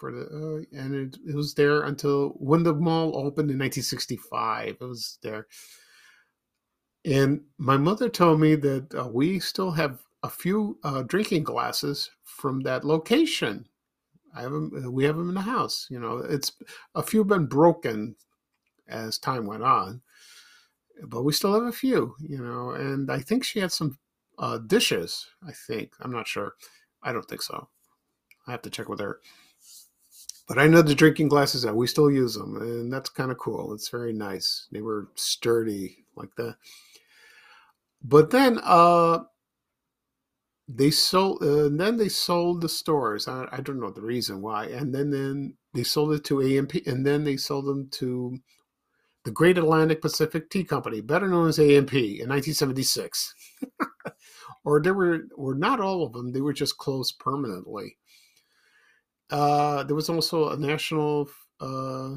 for 0.00 0.10
the 0.10 0.22
uh, 0.22 0.78
and 0.78 0.94
it, 0.94 1.18
it, 1.28 1.34
was 1.36 1.54
there 1.54 1.82
until 1.82 2.30
when 2.38 2.62
the 2.62 2.74
mall 2.74 3.14
opened 3.16 3.50
in 3.50 3.58
1965. 3.58 4.68
It 4.68 4.80
was 4.80 5.18
there, 5.22 5.46
and 7.04 7.42
my 7.58 7.76
mother 7.76 8.08
told 8.08 8.40
me 8.40 8.54
that 8.56 8.94
uh, 8.94 9.08
we 9.08 9.38
still 9.38 9.70
have 9.72 10.02
a 10.22 10.28
few 10.28 10.78
uh, 10.84 11.02
drinking 11.02 11.44
glasses 11.44 12.10
from 12.24 12.60
that 12.60 12.84
location. 12.84 13.66
I 14.34 14.42
have 14.42 14.52
them. 14.52 14.84
Uh, 14.84 14.90
we 14.90 15.04
have 15.04 15.16
them 15.16 15.28
in 15.28 15.34
the 15.34 15.40
house. 15.40 15.86
You 15.90 16.00
know, 16.00 16.18
it's 16.18 16.52
a 16.94 17.02
few 17.02 17.24
been 17.24 17.46
broken 17.46 18.16
as 18.88 19.18
time 19.18 19.46
went 19.46 19.62
on, 19.62 20.02
but 21.04 21.22
we 21.22 21.32
still 21.32 21.54
have 21.54 21.64
a 21.64 21.72
few. 21.72 22.14
You 22.20 22.38
know, 22.38 22.70
and 22.70 23.10
I 23.10 23.20
think 23.20 23.44
she 23.44 23.60
had 23.60 23.72
some 23.72 23.98
uh, 24.38 24.58
dishes. 24.58 25.26
I 25.46 25.52
think 25.52 25.92
I'm 26.00 26.12
not 26.12 26.28
sure. 26.28 26.54
I 27.02 27.12
don't 27.12 27.26
think 27.26 27.42
so. 27.42 27.68
I 28.46 28.52
have 28.52 28.62
to 28.62 28.70
check 28.70 28.88
with 28.88 29.00
her. 29.00 29.20
But 30.48 30.58
I 30.58 30.66
know 30.66 30.82
the 30.82 30.96
drinking 30.96 31.28
glasses 31.28 31.62
that 31.62 31.76
we 31.76 31.86
still 31.86 32.10
use 32.10 32.34
them, 32.34 32.56
and 32.56 32.92
that's 32.92 33.08
kind 33.08 33.30
of 33.30 33.38
cool. 33.38 33.72
It's 33.72 33.88
very 33.88 34.12
nice. 34.12 34.66
They 34.72 34.80
were 34.80 35.08
sturdy 35.14 36.04
like 36.16 36.34
that. 36.36 36.56
But 38.02 38.30
then, 38.30 38.58
uh, 38.64 39.20
they 40.72 40.90
sold 40.90 41.42
uh, 41.42 41.66
and 41.66 41.80
then 41.80 41.96
they 41.96 42.08
sold 42.08 42.60
the 42.60 42.68
stores 42.68 43.26
I, 43.26 43.46
I, 43.50 43.60
don't 43.60 43.80
know 43.80 43.90
the 43.90 44.02
reason 44.02 44.40
why 44.40 44.66
and 44.66 44.94
then 44.94 45.10
then 45.10 45.56
they 45.74 45.82
sold 45.82 46.12
it 46.12 46.24
to 46.24 46.40
A&P 46.40 46.82
and 46.86 47.04
then 47.04 47.24
they 47.24 47.36
sold 47.36 47.66
them 47.66 47.88
to 47.92 48.38
the 49.24 49.30
great 49.32 49.58
atlantic 49.58 50.00
pacific 50.00 50.48
tea 50.48 50.64
company 50.64 51.00
better 51.00 51.28
known 51.28 51.48
as 51.48 51.58
A&P 51.58 52.20
in 52.20 52.28
1976 52.28 53.34
or 54.64 54.80
there 54.80 54.94
were 54.94 55.26
or 55.34 55.54
not 55.54 55.80
all 55.80 56.04
of 56.04 56.12
them 56.12 56.32
they 56.32 56.40
were 56.40 56.52
just 56.52 56.78
closed 56.78 57.18
permanently. 57.18 57.96
Uh, 59.30 59.84
there 59.84 59.94
was 59.94 60.10
also 60.10 60.50
a 60.50 60.56
national 60.56 61.28
uh, 61.60 62.14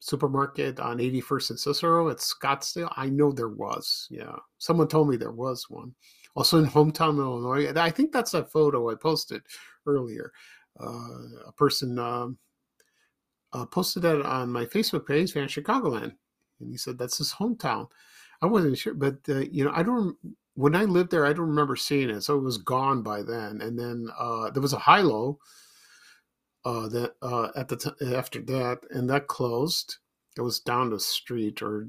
supermarket 0.00 0.80
on 0.80 0.98
81st 0.98 1.50
and 1.50 1.60
cicero 1.60 2.08
at 2.08 2.16
scottsdale. 2.16 2.92
I 2.96 3.08
know 3.08 3.30
there 3.30 3.48
was 3.48 4.08
yeah. 4.10 4.36
Someone 4.58 4.88
told 4.88 5.08
me 5.08 5.16
there 5.16 5.30
was 5.30 5.66
one 5.68 5.94
also 6.34 6.58
in 6.58 6.66
hometown 6.66 7.18
Illinois. 7.18 7.72
I 7.76 7.90
think 7.90 8.12
that's 8.12 8.34
a 8.34 8.44
photo 8.44 8.90
I 8.90 8.94
posted 8.94 9.42
earlier. 9.86 10.32
Uh, 10.78 11.46
a 11.46 11.52
person 11.56 11.98
um, 11.98 12.38
uh, 13.52 13.66
posted 13.66 14.02
that 14.02 14.22
on 14.22 14.50
my 14.50 14.64
Facebook 14.64 15.06
page, 15.06 15.32
Van 15.32 15.48
Chicagoland, 15.48 16.12
and 16.60 16.70
he 16.70 16.76
said 16.76 16.98
that's 16.98 17.18
his 17.18 17.32
hometown. 17.32 17.88
I 18.42 18.46
wasn't 18.46 18.78
sure, 18.78 18.94
but 18.94 19.16
uh, 19.28 19.40
you 19.50 19.64
know, 19.64 19.72
I 19.74 19.82
don't. 19.82 20.16
When 20.54 20.74
I 20.74 20.84
lived 20.84 21.10
there, 21.10 21.26
I 21.26 21.32
don't 21.32 21.48
remember 21.48 21.76
seeing 21.76 22.10
it, 22.10 22.22
so 22.22 22.36
it 22.36 22.42
was 22.42 22.58
gone 22.58 23.02
by 23.02 23.22
then. 23.22 23.60
And 23.60 23.78
then 23.78 24.08
uh, 24.18 24.50
there 24.50 24.62
was 24.62 24.72
a 24.72 24.78
Hi-Lo 24.78 25.38
uh, 26.64 26.88
that 26.88 27.14
uh, 27.22 27.48
at 27.56 27.68
the 27.68 27.76
t- 27.76 28.14
after 28.14 28.40
that, 28.42 28.78
and 28.90 29.08
that 29.10 29.26
closed. 29.26 29.96
It 30.38 30.42
was 30.42 30.60
down 30.60 30.90
the 30.90 31.00
street, 31.00 31.60
or 31.60 31.88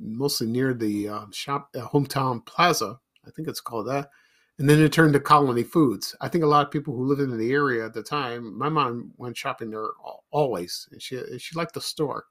mostly 0.00 0.46
near 0.46 0.72
the 0.72 1.08
uh, 1.08 1.24
shop, 1.32 1.68
uh, 1.76 1.86
hometown 1.86 2.44
plaza 2.46 2.98
I 3.28 3.30
think 3.30 3.46
it's 3.46 3.60
called 3.60 3.86
that. 3.88 4.10
And 4.58 4.68
then 4.68 4.80
it 4.80 4.92
turned 4.92 5.12
to 5.12 5.20
Colony 5.20 5.62
Foods. 5.62 6.16
I 6.20 6.28
think 6.28 6.42
a 6.42 6.48
lot 6.48 6.66
of 6.66 6.72
people 6.72 6.94
who 6.94 7.04
lived 7.04 7.20
in 7.20 7.36
the 7.36 7.52
area 7.52 7.84
at 7.84 7.94
the 7.94 8.02
time, 8.02 8.58
my 8.58 8.68
mom 8.68 9.12
went 9.16 9.36
shopping 9.36 9.70
there 9.70 9.90
always. 10.32 10.88
And 10.90 11.00
she 11.00 11.20
she 11.38 11.54
liked 11.54 11.74
the 11.74 11.80
store. 11.80 12.24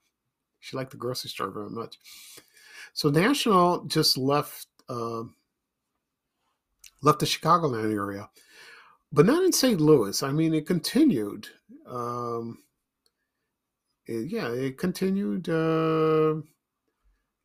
She 0.60 0.76
liked 0.76 0.92
the 0.92 0.98
grocery 0.98 1.30
store 1.30 1.52
very 1.52 1.70
much. 1.70 1.98
So 2.94 3.10
National 3.10 3.86
just 3.86 4.18
left 4.18 4.68
uh, 4.90 5.24
left 7.02 7.20
the 7.20 7.26
Chicagoland 7.26 7.94
area, 7.94 8.30
but 9.14 9.26
not 9.26 9.44
in 9.44 9.54
St. 9.54 9.80
Louis. 9.80 10.22
I 10.24 10.32
mean, 10.32 10.54
it 10.54 10.66
continued. 10.66 11.48
Um, 11.86 12.58
it, 14.06 14.32
yeah, 14.32 14.50
it 14.50 14.78
continued. 14.78 15.48
Uh, 15.48 16.42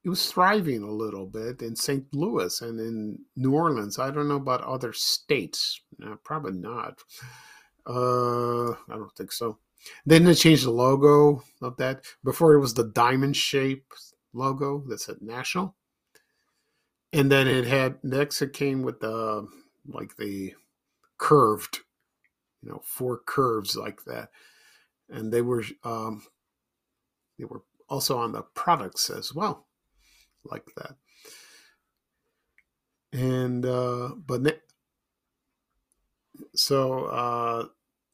it 0.05 0.09
was 0.09 0.31
thriving 0.31 0.83
a 0.83 0.91
little 0.91 1.27
bit 1.27 1.62
in 1.62 1.77
St. 1.77 2.12
Louis 2.12 2.61
and 2.61 2.81
in 2.81 3.19
New 3.37 3.53
Orleans. 3.55 3.99
I 3.99 4.11
don't 4.11 4.29
know 4.29 4.37
about 4.37 4.62
other 4.62 4.93
states. 4.93 5.81
Uh, 6.05 6.17
probably 6.25 6.53
not. 6.53 6.99
Uh, 7.87 8.71
I 8.73 8.97
don't 8.97 9.15
think 9.17 9.31
so. 9.31 9.59
Then 10.05 10.25
they 10.25 10.35
changed 10.35 10.65
the 10.65 10.71
logo 10.71 11.43
of 11.61 11.77
that. 11.77 12.05
Before 12.25 12.55
it 12.55 12.61
was 12.61 12.75
the 12.75 12.85
diamond 12.85 13.37
shape 13.37 13.93
logo 14.33 14.83
that 14.88 15.01
said 15.01 15.17
national. 15.21 15.77
And 17.12 17.31
then 17.31 17.47
it 17.47 17.67
had 17.67 18.03
next 18.03 18.43
it 18.43 18.53
came 18.55 18.83
with 18.83 19.01
the 19.01 19.47
like 19.87 20.17
the 20.17 20.55
curved, 21.19 21.81
you 22.62 22.71
know, 22.71 22.81
four 22.85 23.19
curves 23.19 23.77
like 23.77 24.05
that. 24.05 24.31
And 25.11 25.33
they 25.33 25.43
were 25.43 25.65
um 25.85 26.23
they 27.38 27.45
were 27.45 27.62
also 27.88 28.19
on 28.19 28.33
the 28.33 28.43
products 28.43 29.11
as 29.11 29.35
well 29.35 29.67
like 30.44 30.66
that. 30.76 30.96
And 33.12 33.66
uh, 33.66 34.11
but 34.26 34.42
ne- 34.42 34.61
so 36.55 37.05
uh, 37.07 37.66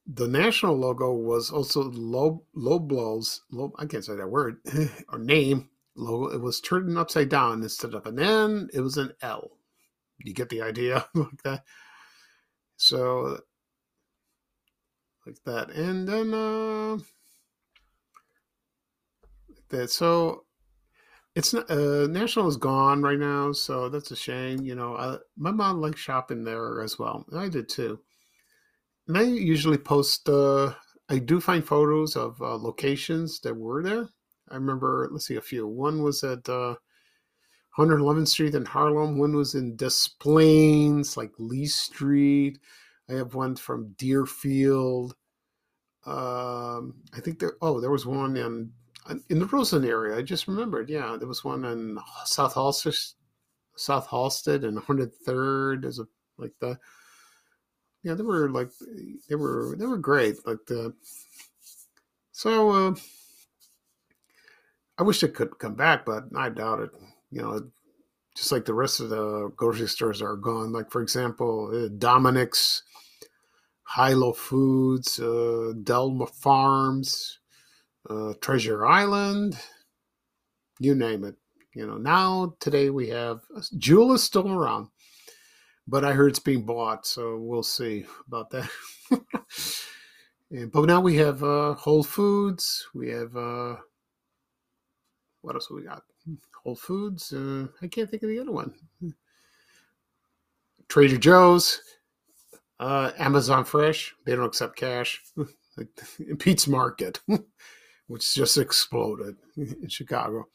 the 0.06 0.26
national 0.26 0.76
logo 0.76 1.12
was 1.12 1.50
also 1.50 1.84
low 1.84 2.44
Loblaws. 2.56 3.40
Low, 3.50 3.72
I 3.78 3.86
can't 3.86 4.04
say 4.04 4.16
that 4.16 4.30
word 4.30 4.58
or 5.12 5.18
name 5.18 5.68
logo. 5.94 6.34
It 6.34 6.40
was 6.40 6.60
turned 6.60 6.96
upside 6.98 7.28
down 7.28 7.62
instead 7.62 7.94
of 7.94 8.06
an 8.06 8.18
N. 8.18 8.68
It 8.72 8.80
was 8.80 8.96
an 8.96 9.12
L. 9.22 9.50
You 10.24 10.34
get 10.34 10.48
the 10.48 10.62
idea 10.62 11.06
like 11.14 11.42
that. 11.44 11.64
So 12.76 13.40
like 15.26 15.42
that, 15.44 15.70
and 15.70 16.08
then 16.08 16.32
uh, 16.34 16.98
that. 19.68 19.90
So 19.90 20.44
it's 21.34 21.52
not, 21.52 21.70
uh, 21.70 22.06
National 22.06 22.48
is 22.48 22.56
gone 22.56 23.02
right 23.02 23.18
now, 23.18 23.52
so 23.52 23.88
that's 23.88 24.10
a 24.10 24.16
shame. 24.16 24.64
You 24.64 24.74
know, 24.74 24.96
I, 24.96 25.18
my 25.36 25.50
mom 25.50 25.80
liked 25.80 25.98
shopping 25.98 26.44
there 26.44 26.82
as 26.82 26.98
well. 26.98 27.24
I 27.34 27.48
did 27.48 27.68
too. 27.68 28.00
And 29.06 29.16
I 29.16 29.22
usually 29.22 29.78
post. 29.78 30.28
Uh, 30.28 30.74
I 31.08 31.18
do 31.18 31.40
find 31.40 31.64
photos 31.66 32.16
of 32.16 32.40
uh, 32.42 32.56
locations 32.56 33.40
that 33.40 33.54
were 33.54 33.82
there. 33.82 34.08
I 34.50 34.54
remember. 34.54 35.08
Let's 35.10 35.26
see, 35.26 35.36
a 35.36 35.40
few. 35.40 35.66
One 35.66 36.02
was 36.02 36.22
at 36.24 36.46
uh, 36.48 36.74
111th 37.78 38.28
Street 38.28 38.54
in 38.54 38.64
Harlem. 38.64 39.18
One 39.18 39.34
was 39.34 39.54
in 39.54 39.76
Des 39.76 40.10
Plaines, 40.20 41.16
like 41.16 41.32
Lee 41.38 41.66
Street. 41.66 42.58
I 43.08 43.14
have 43.14 43.34
one 43.34 43.56
from 43.56 43.94
Deerfield. 43.96 45.14
Um, 46.04 46.94
I 47.14 47.20
think 47.22 47.38
there. 47.38 47.54
Oh, 47.62 47.80
there 47.80 47.90
was 47.90 48.04
one 48.04 48.36
in 48.36 48.72
in 49.28 49.38
the 49.38 49.46
Roseland 49.46 49.86
area. 49.86 50.16
I 50.16 50.22
just 50.22 50.48
remembered. 50.48 50.88
Yeah, 50.88 51.16
there 51.18 51.28
was 51.28 51.44
one 51.44 51.64
in 51.64 51.98
South 52.24 52.54
Halsted, 52.54 53.14
South 53.76 54.08
Halsted, 54.08 54.64
and 54.66 54.78
103rd. 54.78 55.84
As 55.84 55.98
a 55.98 56.06
like 56.36 56.52
the. 56.60 56.78
Yeah, 58.02 58.14
they 58.14 58.22
were 58.22 58.50
like 58.50 58.70
they 59.28 59.34
were 59.34 59.74
they 59.78 59.86
were 59.86 59.98
great. 59.98 60.46
Like 60.46 60.64
the. 60.66 60.94
So 62.32 62.70
uh, 62.70 62.94
I 64.98 65.02
wish 65.02 65.22
it 65.22 65.34
could 65.34 65.58
come 65.58 65.74
back, 65.74 66.04
but 66.04 66.24
I 66.36 66.48
doubt 66.48 66.80
it. 66.80 66.90
You 67.30 67.42
know, 67.42 67.70
just 68.36 68.52
like 68.52 68.64
the 68.64 68.74
rest 68.74 69.00
of 69.00 69.10
the 69.10 69.50
grocery 69.56 69.88
stores 69.88 70.22
are 70.22 70.36
gone. 70.36 70.72
Like 70.72 70.90
for 70.90 71.02
example, 71.02 71.70
uh, 71.72 71.88
Dominick's, 71.88 72.84
Hi-Lo 73.82 74.32
Foods, 74.32 75.18
uh, 75.18 75.72
Delma 75.82 76.28
Farms, 76.30 77.37
uh, 78.08 78.34
Treasure 78.40 78.86
Island, 78.86 79.58
you 80.78 80.94
name 80.94 81.24
it. 81.24 81.36
You 81.74 81.86
know, 81.86 81.98
now 81.98 82.54
today 82.60 82.90
we 82.90 83.08
have 83.08 83.40
Jewel 83.76 84.12
is 84.12 84.22
still 84.22 84.50
around, 84.50 84.88
but 85.86 86.04
I 86.04 86.12
heard 86.12 86.30
it's 86.30 86.38
being 86.38 86.64
bought, 86.64 87.06
so 87.06 87.38
we'll 87.38 87.62
see 87.62 88.06
about 88.26 88.50
that. 88.50 88.68
and, 90.50 90.72
but 90.72 90.86
now 90.86 91.00
we 91.00 91.16
have 91.16 91.42
uh, 91.42 91.74
Whole 91.74 92.02
Foods. 92.02 92.88
We 92.94 93.10
have 93.10 93.36
uh, 93.36 93.76
what 95.42 95.54
else 95.54 95.70
we 95.70 95.82
got? 95.82 96.02
Whole 96.64 96.76
Foods. 96.76 97.32
Uh, 97.32 97.66
I 97.82 97.86
can't 97.86 98.10
think 98.10 98.22
of 98.22 98.28
the 98.28 98.40
other 98.40 98.52
one. 98.52 98.74
Trader 100.88 101.18
Joe's, 101.18 101.82
uh, 102.80 103.12
Amazon 103.18 103.64
Fresh. 103.64 104.14
They 104.24 104.34
don't 104.34 104.46
accept 104.46 104.76
cash. 104.76 105.22
Pete's 106.38 106.66
Market, 106.66 107.20
which 108.08 108.34
just 108.34 108.58
exploded 108.58 109.36
in 109.56 109.88
Chicago. 109.88 110.48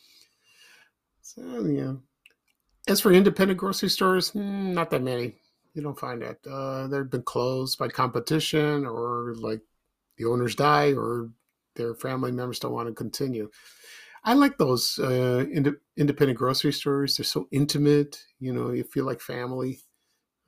So 1.22 1.66
yeah. 1.66 1.94
As 2.88 3.00
for 3.00 3.14
independent 3.14 3.58
grocery 3.58 3.90
stores, 3.90 4.32
hmm, 4.32 4.74
not 4.74 4.90
that 4.90 5.02
many. 5.02 5.36
You 5.74 5.82
don't 5.82 5.98
find 5.98 6.22
that. 6.22 6.38
Uh, 6.46 6.88
they've 6.88 7.10
been 7.10 7.24
closed 7.24 7.80
by 7.80 7.88
competition, 7.88 8.86
or 8.86 9.34
like 9.38 9.62
the 10.18 10.26
owners 10.26 10.56
die, 10.56 10.94
or 10.94 11.30
their 11.76 11.96
family 11.96 12.32
members 12.32 12.60
don't 12.60 12.74
want 12.74 12.90
to 12.90 12.94
continue. 12.94 13.50
I 14.24 14.34
like 14.34 14.58
those 14.58 15.00
uh, 15.00 15.46
ind- 15.52 15.78
independent 15.98 16.38
grocery 16.38 16.74
stores. 16.74 17.18
They're 17.18 17.24
so 17.24 17.48
intimate. 17.52 18.24
You 18.40 18.54
know, 18.54 18.72
you 18.72 18.84
feel 18.84 19.06
like 19.06 19.22
family. 19.22 19.80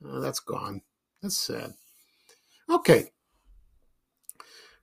Uh, 0.06 0.20
that's 0.20 0.40
gone. 0.40 0.82
That's 1.22 1.36
sad. 1.36 1.72
Okay. 2.70 3.10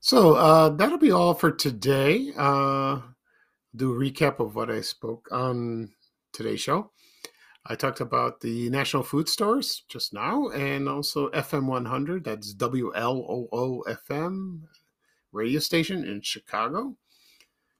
So 0.03 0.33
uh, 0.33 0.67
that'll 0.67 0.97
be 0.97 1.11
all 1.11 1.33
for 1.33 1.49
today. 1.49 2.33
Uh, 2.35 2.99
do 3.73 3.93
a 3.93 3.95
recap 3.95 4.41
of 4.41 4.53
what 4.53 4.69
I 4.69 4.81
spoke 4.81 5.29
on 5.31 5.93
today's 6.33 6.59
show. 6.59 6.91
I 7.65 7.75
talked 7.75 8.01
about 8.01 8.41
the 8.41 8.69
National 8.69 9.03
Food 9.03 9.29
Stores 9.29 9.83
just 9.87 10.13
now, 10.13 10.49
and 10.49 10.89
also 10.89 11.29
FM 11.29 11.67
100. 11.67 12.25
That's 12.25 12.53
WLOO 12.53 13.81
FM 14.09 14.63
radio 15.31 15.61
station 15.61 16.03
in 16.03 16.19
Chicago. 16.19 16.97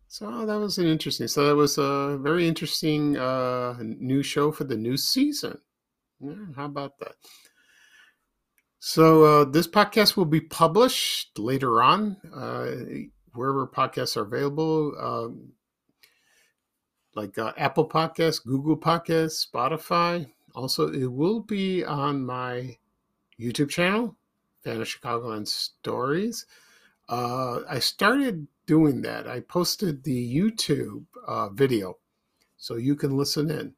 So 0.07 0.45
that 0.45 0.57
was 0.57 0.77
an 0.77 0.87
interesting. 0.87 1.27
So 1.27 1.45
that 1.45 1.57
was 1.57 1.77
a 1.77 2.17
very 2.21 2.47
interesting 2.47 3.17
uh, 3.17 3.75
new 3.81 4.23
show 4.23 4.49
for 4.53 4.63
the 4.63 4.77
new 4.77 4.95
season. 4.95 5.57
Yeah, 6.21 6.35
how 6.55 6.65
about 6.67 6.97
that? 6.99 7.15
So 8.85 9.23
uh, 9.23 9.45
this 9.45 9.65
podcast 9.65 10.17
will 10.17 10.25
be 10.25 10.41
published 10.41 11.39
later 11.39 11.81
on, 11.81 12.17
uh, 12.35 13.07
wherever 13.33 13.65
podcasts 13.65 14.17
are 14.17 14.23
available, 14.23 14.93
um, 14.99 15.53
like 17.15 17.37
uh, 17.37 17.53
Apple 17.55 17.87
Podcasts, 17.87 18.43
Google 18.45 18.75
Podcasts, 18.75 19.47
Spotify. 19.47 20.29
Also, 20.53 20.91
it 20.91 21.09
will 21.09 21.39
be 21.39 21.85
on 21.85 22.25
my 22.25 22.75
YouTube 23.39 23.69
channel, 23.69 24.17
Vanish 24.65 24.99
Chicagoland 24.99 25.47
Stories. 25.47 26.45
Uh, 27.07 27.59
I 27.69 27.79
started 27.79 28.45
doing 28.65 29.01
that. 29.03 29.29
I 29.29 29.39
posted 29.39 30.03
the 30.03 30.35
YouTube 30.35 31.05
uh, 31.25 31.47
video 31.47 31.99
so 32.57 32.75
you 32.75 32.97
can 32.97 33.15
listen 33.15 33.49
in. 33.49 33.75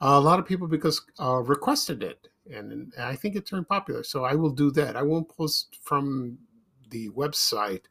A 0.00 0.20
lot 0.20 0.38
of 0.38 0.46
people 0.46 0.68
because 0.68 1.02
uh, 1.18 1.38
requested 1.38 2.04
it, 2.04 2.28
and, 2.52 2.72
and, 2.72 2.92
I 2.98 3.16
think 3.16 3.36
it 3.36 3.46
turned 3.46 3.68
popular. 3.68 4.02
So 4.02 4.24
I 4.24 4.34
will 4.34 4.50
do 4.50 4.70
that. 4.72 4.96
I 4.96 5.02
won't 5.02 5.28
post 5.28 5.78
from 5.82 6.38
the 6.90 7.10
website 7.10 7.82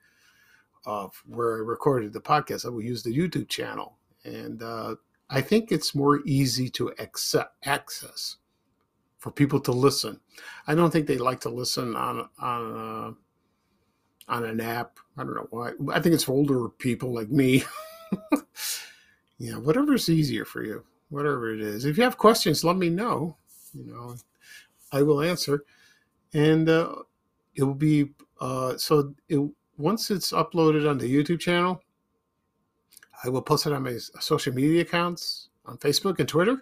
of 0.86 1.22
where 1.28 1.58
I 1.58 1.60
recorded 1.60 2.14
the 2.14 2.22
podcast. 2.22 2.66
I 2.66 2.70
will 2.70 2.82
use 2.82 3.04
the 3.04 3.16
YouTube 3.16 3.50
channel, 3.50 3.98
and 4.24 4.62
uh, 4.62 4.96
I 5.30 5.42
think 5.42 5.72
it's 5.72 5.96
more 5.96 6.22
easy 6.26 6.70
to 6.72 6.94
access 7.64 8.38
for 9.18 9.32
people 9.32 9.60
to 9.60 9.72
listen. 9.72 10.20
I 10.68 10.76
don't 10.76 10.92
think 10.92 11.08
they 11.08 11.18
like 11.18 11.42
to 11.42 11.50
listen 11.50 11.96
on 11.96 12.30
on 12.40 12.78
uh, 12.78 14.32
on 14.32 14.46
an 14.46 14.62
app. 14.62 15.00
I 15.18 15.24
don't 15.24 15.36
know 15.36 15.48
why. 15.50 15.72
I 15.92 16.00
think 16.00 16.14
it's 16.14 16.24
for 16.24 16.34
older 16.34 16.70
people 16.70 17.14
like 17.14 17.30
me. 17.30 17.64
yeah, 19.38 19.56
whatever's 19.56 20.10
easier 20.10 20.46
for 20.46 20.64
you, 20.64 20.84
whatever 21.10 21.54
it 21.54 21.62
is. 21.62 21.86
If 21.86 21.98
you 21.98 22.04
have 22.04 22.18
questions, 22.18 22.64
let 22.64 22.78
me 22.78 22.90
know. 22.90 23.38
You 23.74 23.86
know, 23.86 24.16
I 24.92 25.02
will 25.02 25.22
answer, 25.22 25.66
and 26.34 26.70
uh, 26.70 26.96
it 27.56 27.64
will 27.64 27.74
be 27.74 28.12
uh, 28.40 28.78
so. 28.78 29.14
It, 29.30 29.40
once 29.78 30.10
it's 30.10 30.32
uploaded 30.32 30.90
on 30.90 30.98
the 30.98 31.14
YouTube 31.14 31.40
channel, 31.40 31.82
I 33.24 33.30
will 33.30 33.42
post 33.42 33.66
it 33.66 33.74
on 33.74 33.84
my 33.84 33.98
social 33.98 34.54
media 34.54 34.82
accounts 34.82 35.50
on 35.66 35.78
Facebook 35.78 36.20
and 36.20 36.30
Twitter. 36.30 36.62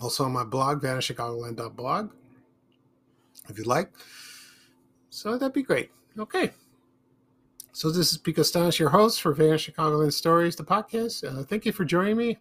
Also 0.00 0.24
on 0.24 0.32
my 0.32 0.44
blog, 0.44 0.82
vanishchicagoland.blog, 0.82 2.10
if 3.48 3.58
you'd 3.58 3.66
like. 3.66 3.90
So 5.10 5.38
that'd 5.38 5.54
be 5.54 5.62
great. 5.62 5.90
Okay. 6.18 6.52
So 7.72 7.90
this 7.90 8.12
is 8.12 8.18
Pico 8.18 8.42
Stanis, 8.42 8.78
your 8.78 8.90
host 8.90 9.20
for 9.20 9.32
Vanish 9.32 9.70
Chicagoland 9.70 10.12
Stories, 10.12 10.56
the 10.56 10.64
podcast. 10.64 11.24
Uh, 11.24 11.44
thank 11.44 11.66
you 11.66 11.72
for 11.72 11.84
joining 11.84 12.16
me. 12.16 12.38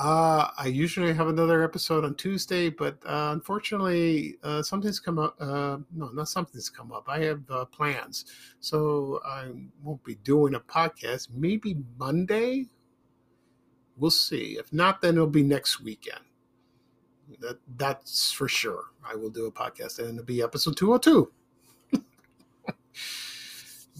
Uh, 0.00 0.50
I 0.56 0.68
usually 0.68 1.12
have 1.12 1.28
another 1.28 1.62
episode 1.62 2.06
on 2.06 2.14
Tuesday, 2.14 2.70
but 2.70 2.94
uh, 3.04 3.32
unfortunately, 3.34 4.38
uh, 4.42 4.62
something's 4.62 4.98
come 4.98 5.18
up. 5.18 5.36
Uh, 5.38 5.76
no, 5.94 6.08
not 6.14 6.26
something's 6.26 6.70
come 6.70 6.90
up. 6.90 7.04
I 7.06 7.18
have 7.18 7.42
uh, 7.50 7.66
plans, 7.66 8.24
so 8.60 9.20
I 9.26 9.48
won't 9.82 10.02
be 10.02 10.14
doing 10.14 10.54
a 10.54 10.60
podcast. 10.60 11.28
Maybe 11.34 11.76
Monday. 11.98 12.70
We'll 13.98 14.10
see. 14.10 14.56
If 14.58 14.72
not, 14.72 15.02
then 15.02 15.16
it'll 15.16 15.26
be 15.26 15.42
next 15.42 15.82
weekend. 15.82 16.24
That 17.40 17.58
that's 17.76 18.32
for 18.32 18.48
sure. 18.48 18.84
I 19.04 19.16
will 19.16 19.28
do 19.28 19.44
a 19.44 19.52
podcast, 19.52 19.98
and 19.98 20.18
it'll 20.18 20.24
be 20.24 20.40
episode 20.40 20.78
two 20.78 20.92
hundred 20.92 21.10
oh 21.10 21.24
two 21.24 21.32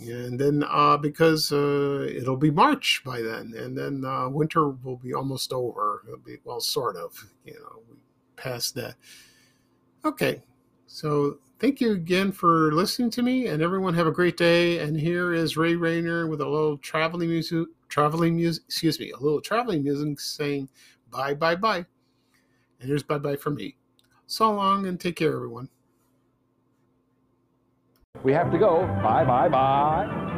and 0.00 0.38
then 0.38 0.64
uh, 0.68 0.96
because 0.96 1.52
uh, 1.52 2.06
it'll 2.10 2.36
be 2.36 2.50
March 2.50 3.02
by 3.04 3.20
then, 3.20 3.52
and 3.56 3.76
then 3.76 4.04
uh, 4.04 4.28
winter 4.28 4.68
will 4.68 4.96
be 4.96 5.14
almost 5.14 5.52
over. 5.52 6.02
It'll 6.06 6.18
be 6.18 6.38
well, 6.44 6.60
sort 6.60 6.96
of, 6.96 7.12
you 7.44 7.54
know, 7.54 7.82
past 8.36 8.74
that. 8.76 8.94
Okay, 10.04 10.42
so 10.86 11.38
thank 11.58 11.80
you 11.80 11.92
again 11.92 12.32
for 12.32 12.72
listening 12.72 13.10
to 13.10 13.22
me, 13.22 13.46
and 13.46 13.62
everyone 13.62 13.94
have 13.94 14.06
a 14.06 14.12
great 14.12 14.36
day. 14.36 14.78
And 14.78 14.98
here 14.98 15.34
is 15.34 15.56
Ray 15.56 15.76
Rayner 15.76 16.26
with 16.26 16.40
a 16.40 16.48
little 16.48 16.78
traveling 16.78 17.28
music, 17.28 17.68
traveling 17.88 18.36
music, 18.36 18.64
excuse 18.66 18.98
me, 18.98 19.10
a 19.10 19.18
little 19.18 19.40
traveling 19.40 19.82
music 19.82 20.18
saying 20.20 20.68
bye, 21.10 21.34
bye, 21.34 21.56
bye. 21.56 21.84
And 22.80 22.88
here's 22.88 23.02
bye, 23.02 23.18
bye 23.18 23.36
from 23.36 23.56
me. 23.56 23.76
So 24.26 24.50
long, 24.52 24.86
and 24.86 24.98
take 24.98 25.16
care, 25.16 25.34
everyone. 25.34 25.68
We 28.22 28.32
have 28.32 28.50
to 28.52 28.58
go. 28.58 28.86
Bye, 29.02 29.24
bye, 29.24 29.48
bye. 29.48 30.29